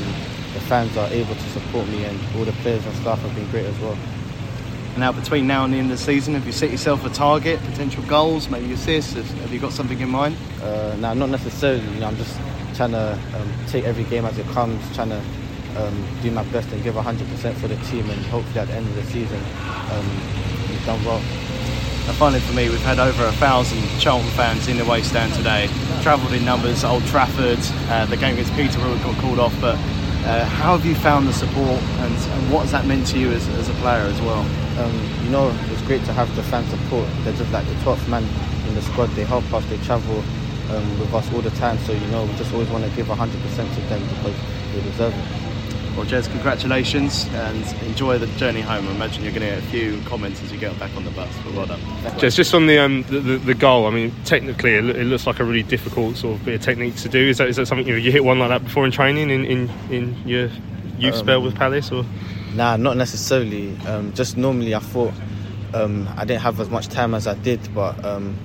[0.56, 3.52] the fans are able to support me, and all the players and staff have been
[3.52, 3.98] great as well.
[4.98, 7.60] Now, between now and the end of the season, have you set yourself a target,
[7.60, 9.14] potential goals, maybe assists?
[9.14, 10.38] Have you got something in mind?
[10.62, 11.84] Uh, no, not necessarily.
[11.84, 12.40] You know, I'm just
[12.76, 15.22] trying to um, take every game as it comes, trying to
[15.76, 18.88] um, do my best and give 100% for the team, and hopefully at the end
[18.88, 19.40] of the season,
[19.92, 20.10] um,
[20.70, 21.20] we've done well.
[22.08, 25.34] And finally, for me, we've had over a thousand Charlton fans in the away stand
[25.34, 25.68] today.
[26.04, 27.60] Travelled in numbers, Old Trafford.
[27.90, 31.34] Uh, the game against Peterborough got called off, but uh, how have you found the
[31.34, 34.46] support, and, and what has that meant to you as, as a player as well?
[34.78, 37.08] Um, you know, it's great to have the fan support.
[37.24, 38.24] They're just like the 12th man
[38.68, 39.08] in the squad.
[39.12, 40.20] They help us, they travel
[40.72, 41.78] um, with us all the time.
[41.80, 44.36] So, you know, we just always want to give 100% to them because
[44.74, 45.46] they deserve it.
[45.96, 48.86] Well, Jez, congratulations and enjoy the journey home.
[48.90, 51.12] I imagine you're going to get a few comments as you get back on the
[51.12, 51.80] bus, but well done.
[52.20, 53.88] Just, just on the, um, the, the the goal.
[53.88, 56.98] I mean, technically, it, it looks like a really difficult sort of bit of technique
[56.98, 57.30] to do.
[57.30, 59.46] Is that is that something you, you hit one like that before in training in,
[59.46, 60.50] in, in your
[60.98, 62.04] youth Um, spell with Palace or?
[62.56, 63.76] Nah, not necessarily.
[63.88, 65.14] Um, just normally, I thought
[65.74, 68.38] um, I didn't have as much time as I did, but um,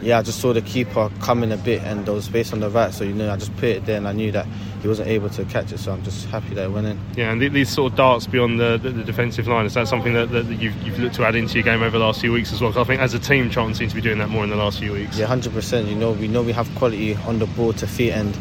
[0.00, 2.70] yeah, I just saw the keeper coming a bit, and there was space on the
[2.70, 4.46] right, so you know, I just put it there, and I knew that
[4.80, 7.00] he wasn't able to catch it, so I'm just happy that it went in.
[7.16, 10.12] Yeah, and these sort of darts beyond the, the, the defensive line is that something
[10.12, 12.52] that, that you've, you've looked to add into your game over the last few weeks
[12.52, 12.72] as well?
[12.72, 14.56] 'Cause I think as a team, Charlton seems to be doing that more in the
[14.56, 15.18] last few weeks.
[15.18, 15.88] Yeah, hundred percent.
[15.88, 18.38] You know, we know we have quality on the ball to feet, and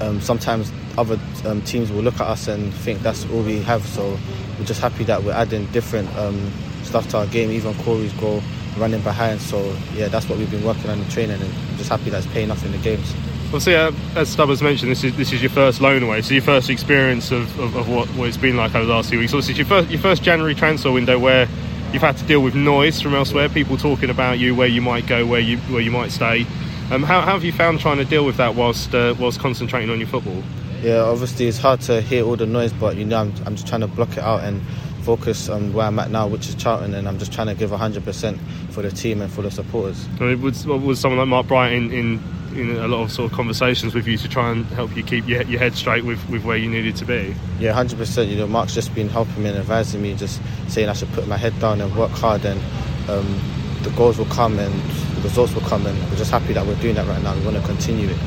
[0.00, 3.84] um, sometimes other um, teams will look at us and think that's all we have.
[3.86, 4.18] So
[4.58, 7.50] we're just happy that we're adding different um, stuff to our game.
[7.50, 8.42] Even Corey's goal,
[8.76, 9.40] running behind.
[9.40, 12.26] So yeah, that's what we've been working on in training, and I'm just happy that's
[12.26, 13.14] paying off in the games.
[13.46, 16.42] Obviously, uh, as Stubbers mentioned, this is this is your first loan away, so your
[16.42, 19.32] first experience of, of, of what, what it's been like over the last few weeks.
[19.32, 21.48] Obviously, it's your first your first January transfer window where
[21.92, 25.06] you've had to deal with noise from elsewhere, people talking about you, where you might
[25.06, 26.46] go, where you where you might stay.
[26.90, 29.88] Um, how, how have you found trying to deal with that whilst uh, whilst concentrating
[29.90, 30.42] on your football?
[30.84, 33.66] Yeah, obviously it's hard to hear all the noise, but you know I'm, I'm just
[33.66, 34.60] trying to block it out and
[35.02, 37.70] focus on where I'm at now, which is Charlton, and I'm just trying to give
[37.70, 38.38] 100%
[38.70, 40.06] for the team and for the supporters.
[40.20, 42.22] I mean, was, was someone like Mark Bright in, in,
[42.54, 45.26] in a lot of sort of conversations with you to try and help you keep
[45.26, 47.34] your, your head straight with, with where you needed to be?
[47.58, 48.28] Yeah, hundred percent.
[48.28, 51.26] You know, Mark's just been helping me and advising me, just saying I should put
[51.26, 52.60] my head down and work hard, and
[53.08, 53.40] um,
[53.84, 54.74] the goals will come and
[55.16, 55.86] the results will come.
[55.86, 57.34] And we're just happy that we're doing that right now.
[57.34, 58.18] We want to continue it.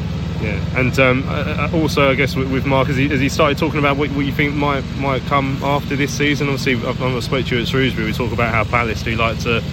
[0.41, 1.27] Yeah, and um,
[1.73, 4.53] also I guess with, Mark, as he, he started talking about what, what you think
[4.53, 6.47] might might come after this season.
[6.47, 8.05] Obviously, I've, I've spoke to you at Shrewsbury.
[8.05, 9.63] We talk about how Palace do like to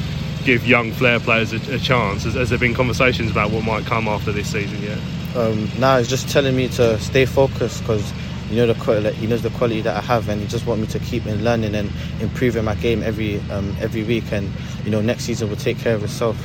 [0.45, 2.25] give young flair players a, a chance.
[2.25, 4.99] Has, has there been conversations about what might come after this season yet?
[5.37, 8.13] Um, now he's just telling me to stay focused because
[8.51, 10.81] you know the quality, he knows the quality that I have, and he just want
[10.81, 11.91] me to keep in learning and
[12.21, 14.33] improving my game every um, every week.
[14.33, 14.51] And
[14.85, 16.37] you know, next season will take care of itself.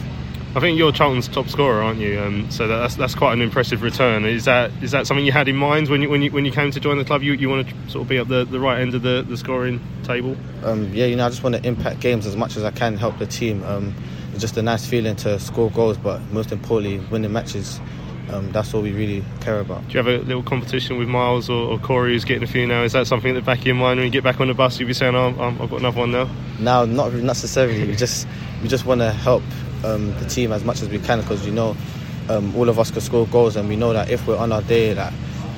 [0.56, 2.20] I think you're Charlton's top scorer, aren't you?
[2.20, 4.26] Um, so that's that's quite an impressive return.
[4.26, 6.52] Is that is that something you had in mind when you when you when you
[6.52, 7.22] came to join the club?
[7.22, 9.38] You you want to sort of be up the, the right end of the, the
[9.38, 10.36] scoring table?
[10.64, 12.98] Um, yeah, you know, I just want to impact games as much as I can,
[12.98, 13.64] help the team.
[13.64, 13.94] Um,
[14.32, 17.80] it's just a nice feeling to score goals, but most importantly, winning matches.
[18.32, 19.88] Um, that's all we really care about.
[19.88, 22.68] Do you have a little competition with Miles or, or Corey who's getting a few
[22.68, 22.84] now?
[22.84, 24.80] Is that something that back in your mind when you get back on the bus
[24.80, 26.30] you'll be saying, oh, I'm- I've got another one now?
[26.60, 27.88] Now, not necessarily.
[27.88, 28.28] we just
[28.62, 29.42] we just want to help
[29.84, 31.76] um, the team as much as we can because you know
[32.30, 34.62] um, all of us can score goals, and we know that if we're on our
[34.64, 35.14] day, that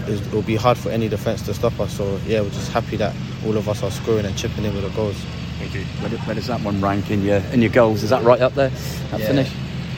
[0.07, 1.95] it will be hard for any defence to stop us.
[1.97, 3.13] So yeah, we're just happy that
[3.45, 5.17] all of us are scoring and chipping in with the goals.
[5.59, 5.82] Thank you.
[6.01, 8.03] Where, do- where does that one rank in your in your goals?
[8.03, 8.69] Is that right up there?
[9.11, 9.28] That Yeah.
[9.28, 9.51] finish?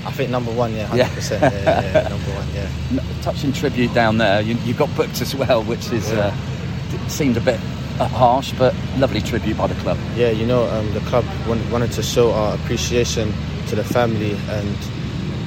[0.05, 1.39] I think number one, yeah, 100%.
[1.39, 3.03] yeah, yeah, yeah, number one, yeah.
[3.21, 6.35] Touching tribute down there, you, you got booked as well, which is uh,
[7.07, 7.57] seemed a bit
[8.01, 9.97] uh, harsh, but lovely tribute by the club.
[10.17, 13.31] Yeah, you know, um, the club wanted to show our appreciation
[13.75, 14.77] to the family and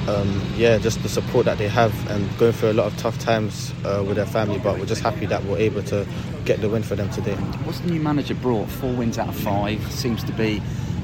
[0.09, 3.17] um, yeah, just the support that they have and going through a lot of tough
[3.19, 4.59] times uh, with their family.
[4.59, 6.05] But we're just happy that we're able to
[6.45, 7.35] get the win for them today.
[7.35, 8.69] What's the new manager brought?
[8.69, 10.61] Four wins out of five seems to be,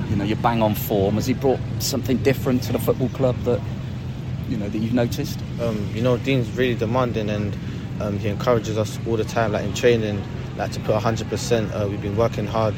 [0.10, 1.16] you know, you're bang on form.
[1.16, 3.62] Has he brought something different to the football club that,
[4.48, 5.40] you know, that you've noticed?
[5.62, 7.56] Um, you know, Dean's really demanding and
[8.00, 10.22] um, he encourages us all the time, like in training,
[10.58, 11.74] like to put 100%.
[11.74, 12.76] Uh, we've been working hard.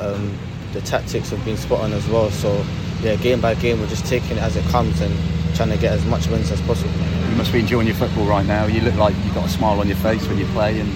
[0.00, 0.38] Um,
[0.72, 2.30] the tactics have been spot on as well.
[2.30, 2.64] So,
[3.04, 5.14] yeah, game by game, we're just taking it as it comes and
[5.54, 6.92] trying to get as much wins as possible.
[7.30, 8.66] You must be enjoying your football right now.
[8.66, 10.90] You look like you've got a smile on your face when you play, and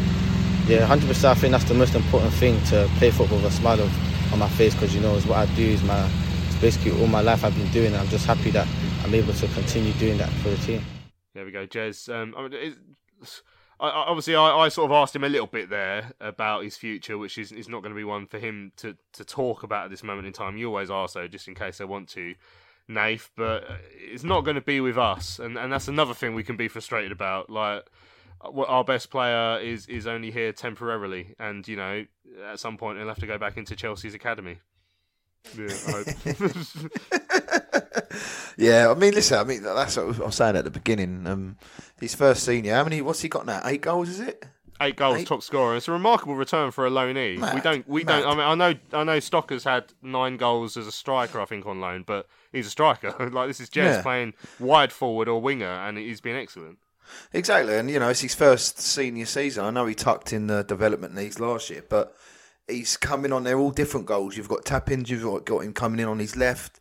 [0.68, 1.24] Yeah, 100%.
[1.24, 4.38] I think that's the most important thing to play football with a smile of, on
[4.38, 5.66] my face because you know it's what I do.
[5.66, 6.09] Is my
[6.46, 7.86] it's basically all my life I've been doing.
[7.86, 8.68] And I'm just happy that
[9.02, 10.82] I'm able to continue doing that for the team.
[11.34, 12.12] There we go, Jez.
[12.12, 13.42] Um, I mean, it's,
[13.81, 16.76] I, I- obviously, I, I sort of asked him a little bit there about his
[16.76, 19.85] future, which is, is not going to be one for him to, to talk about
[19.87, 20.57] at this moment in time.
[20.57, 22.35] You always are so, just in case they want to,
[22.89, 26.43] Nath, but it's not going to be with us, and, and that's another thing we
[26.45, 27.51] can be frustrated about.
[27.51, 27.85] Like,
[28.41, 32.07] our best player is is only here temporarily, and you know,
[32.47, 34.59] at some point he'll have to go back into Chelsea's academy.
[35.57, 36.07] Yeah, I hope.
[38.57, 41.26] Yeah, I mean, listen, I mean that's what I was saying at the beginning.
[41.26, 41.57] Um,
[42.01, 43.01] his first senior, how many?
[43.01, 43.61] What's he got now?
[43.64, 44.45] Eight goals, is it?
[44.81, 45.26] Eight goals, Eight?
[45.26, 45.76] top scorer.
[45.76, 47.55] It's a remarkable return for a loanee.
[47.55, 48.20] we don't, we mad.
[48.22, 48.26] don't.
[48.26, 49.20] I mean, I know, I know.
[49.20, 53.14] Stocker's had nine goals as a striker, I think, on loan, but he's a striker.
[53.33, 54.03] like this is Jez Yeah.
[54.03, 56.79] playing wide forward or winger, and he's been excellent.
[57.33, 59.64] Exactly, and you know it's his first senior season.
[59.64, 62.14] I know he tucked in the development leagues last year, but
[62.68, 63.45] he's coming on.
[63.45, 64.37] They're all different goals.
[64.37, 65.09] You've got tap-ins.
[65.11, 66.79] You've got, got him coming in on his left.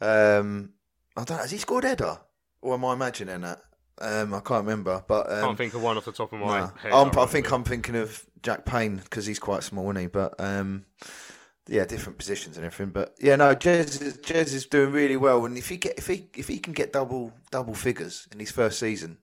[0.00, 0.70] Um,
[1.16, 1.42] I don't know.
[1.42, 2.18] Has he scored header,
[2.62, 3.62] or am I imagining that?
[3.98, 6.60] Um, I can't remember, but um, Can't think of one off the top of my
[6.60, 6.66] no.
[6.78, 6.92] head.
[6.92, 10.06] I'm- I think I'm thinking of Jack Payne because he's quite small, isn't he?
[10.06, 10.84] But um,
[11.66, 12.92] yeah, different positions and everything.
[12.92, 16.06] But yeah, no, Jez is, Jez is doing really well, and if he get if
[16.08, 19.16] he if he can get double double figures in his first season,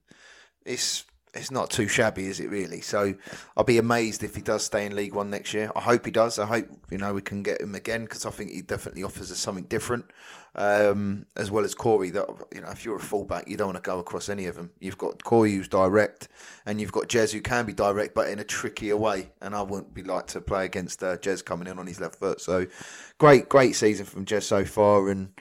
[0.65, 1.05] it's
[1.35, 2.81] it's not too shabby, is it really?
[2.81, 3.13] So
[3.55, 5.71] I'll be amazed if he does stay in League One next year.
[5.75, 6.39] I hope he does.
[6.39, 9.31] I hope you know we can get him again because I think he definitely offers
[9.31, 10.05] us something different,
[10.55, 12.09] um, as well as Corey.
[12.11, 14.55] That you know, if you're a fullback, you don't want to go across any of
[14.55, 14.71] them.
[14.79, 16.27] You've got Corey who's direct,
[16.65, 19.31] and you've got Jez who can be direct, but in a trickier way.
[19.41, 22.15] And I wouldn't be like to play against uh, Jez coming in on his left
[22.15, 22.41] foot.
[22.41, 22.67] So
[23.17, 25.33] great, great season from Jez so far, and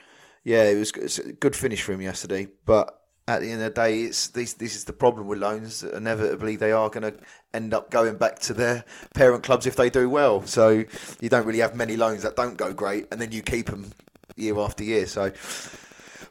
[0.43, 3.73] yeah, it was it's a good finish for him yesterday, but at the end of
[3.73, 5.83] the day, it's this this is the problem with loans.
[5.83, 7.17] Inevitably, they are going to
[7.53, 8.83] end up going back to their
[9.13, 10.45] parent clubs if they do well.
[10.45, 10.83] So
[11.21, 13.91] you don't really have many loans that don't go great, and then you keep them
[14.35, 15.05] year after year.
[15.05, 15.31] So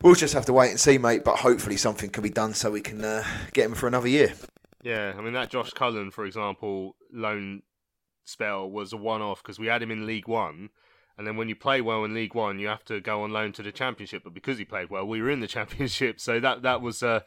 [0.03, 1.25] we'll just have to wait and see, mate.
[1.25, 4.35] But hopefully, something can be done so we can uh, get him for another year.
[4.83, 7.63] Yeah, I mean that Josh Cullen, for example, loan
[8.25, 10.71] spell was a one-off because we had him in League One,
[11.17, 13.53] and then when you play well in League One, you have to go on loan
[13.53, 14.25] to the Championship.
[14.25, 17.03] But because he played well, we were in the Championship, so that that was.
[17.03, 17.21] Uh,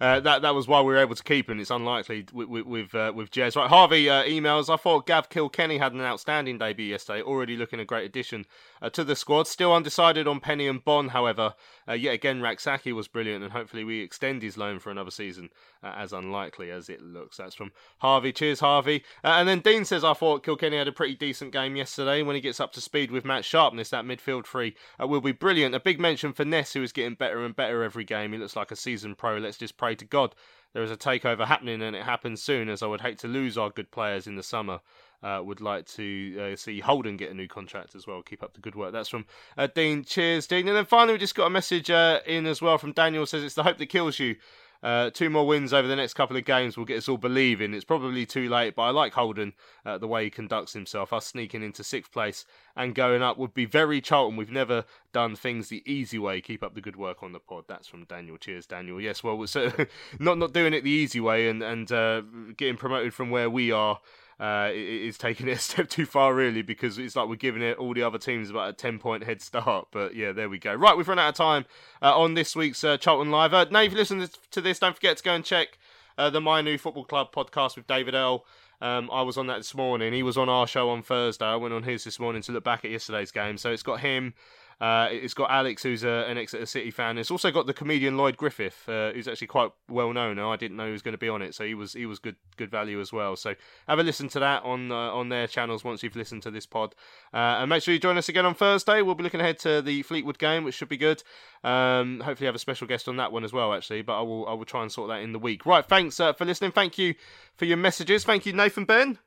[0.00, 1.60] uh, that that was why we were able to keep him.
[1.60, 3.56] It's unlikely with with with, uh, with Jez.
[3.56, 4.72] Right, Harvey uh, emails.
[4.72, 7.22] I thought Gav Kilkenny had an outstanding debut yesterday.
[7.22, 8.46] Already looking a great addition
[8.82, 9.46] uh, to the squad.
[9.46, 11.08] Still undecided on Penney and Bon.
[11.08, 11.54] However,
[11.88, 15.50] uh, yet again Rak-Sakyi was brilliant, and hopefully we extend his loan for another season.
[15.84, 17.36] As unlikely as it looks.
[17.36, 18.32] That's from Harvey.
[18.32, 19.04] Cheers, Harvey.
[19.22, 22.22] Uh, and then Dean says I thought Kilkenny had a pretty decent game yesterday.
[22.22, 25.32] When he gets up to speed with Matt Sharpness, that midfield three uh, will be
[25.32, 25.74] brilliant.
[25.74, 28.32] A big mention for Ness, who is getting better and better every game.
[28.32, 29.38] He looks like a seasoned pro.
[29.38, 30.34] Let's just pray to God
[30.74, 33.56] there is a takeover happening and it happens soon, as I would hate to lose
[33.56, 34.80] our good players in the summer.
[35.22, 38.20] Uh, would like to uh, see Holden get a new contract as well.
[38.20, 38.92] Keep up the good work.
[38.92, 39.24] That's from
[39.56, 40.04] uh, Dean.
[40.04, 40.68] Cheers, Dean.
[40.68, 43.24] And then finally, we just got a message uh, in as well from Daniel.
[43.24, 44.36] Says it's the hope that kills you.
[44.84, 47.72] Uh, two more wins over the next couple of games will get us all believing.
[47.72, 49.54] It's probably too late, but I like Holden,
[49.86, 51.10] uh, the way he conducts himself.
[51.10, 52.44] Us sneaking into sixth place
[52.76, 54.36] and going up would be very Charlton.
[54.36, 56.42] We've never done things the easy way.
[56.42, 57.64] Keep up the good work on the pod.
[57.66, 58.36] That's from Daniel.
[58.36, 59.00] Cheers, Daniel.
[59.00, 59.72] Yes, well, so,
[60.18, 62.20] not not doing it the easy way and and uh,
[62.58, 64.00] getting promoted from where we are
[64.40, 67.78] uh, is taking it a step too far, really, because it's like we're giving it
[67.78, 69.88] all the other teams about a 10 point head start.
[69.90, 70.74] But yeah, there we go.
[70.74, 71.66] Right, we've run out of time
[72.02, 73.54] uh, on this week's uh, Charlton Live.
[73.54, 75.78] Uh, now, if you listen to this, don't forget to go and check
[76.18, 78.44] uh, the My New Football Club podcast with David L.
[78.80, 80.12] Um, I was on that this morning.
[80.12, 81.46] He was on our show on Thursday.
[81.46, 83.56] I went on his this morning to look back at yesterday's game.
[83.56, 84.34] So it's got him.
[84.80, 87.18] Uh, it's got Alex, who's a, an Exeter City fan.
[87.18, 90.38] It's also got the comedian Lloyd Griffith, uh, who's actually quite well known.
[90.38, 92.18] I didn't know he was going to be on it, so he was he was
[92.18, 93.36] good good value as well.
[93.36, 93.54] So
[93.88, 96.66] have a listen to that on uh, on their channels once you've listened to this
[96.66, 96.94] pod,
[97.32, 99.02] uh, and make sure you join us again on Thursday.
[99.02, 101.22] We'll be looking ahead to the Fleetwood game, which should be good.
[101.62, 104.02] Um, hopefully, have a special guest on that one as well, actually.
[104.02, 105.66] But I will I will try and sort that in the week.
[105.66, 106.72] Right, thanks uh, for listening.
[106.72, 107.14] Thank you
[107.56, 108.24] for your messages.
[108.24, 109.18] Thank you, Nathan Ben.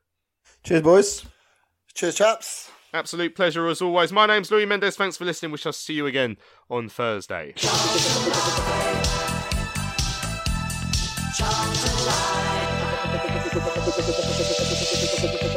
[0.63, 1.25] Cheers, boys.
[1.93, 2.71] Cheers, chaps.
[2.93, 4.11] Absolute pleasure as always.
[4.11, 4.95] My name's Louis Mendes.
[4.95, 5.51] Thanks for listening.
[5.51, 6.37] We shall see you again
[6.69, 7.53] on Thursday.
[15.29, 15.56] Hi,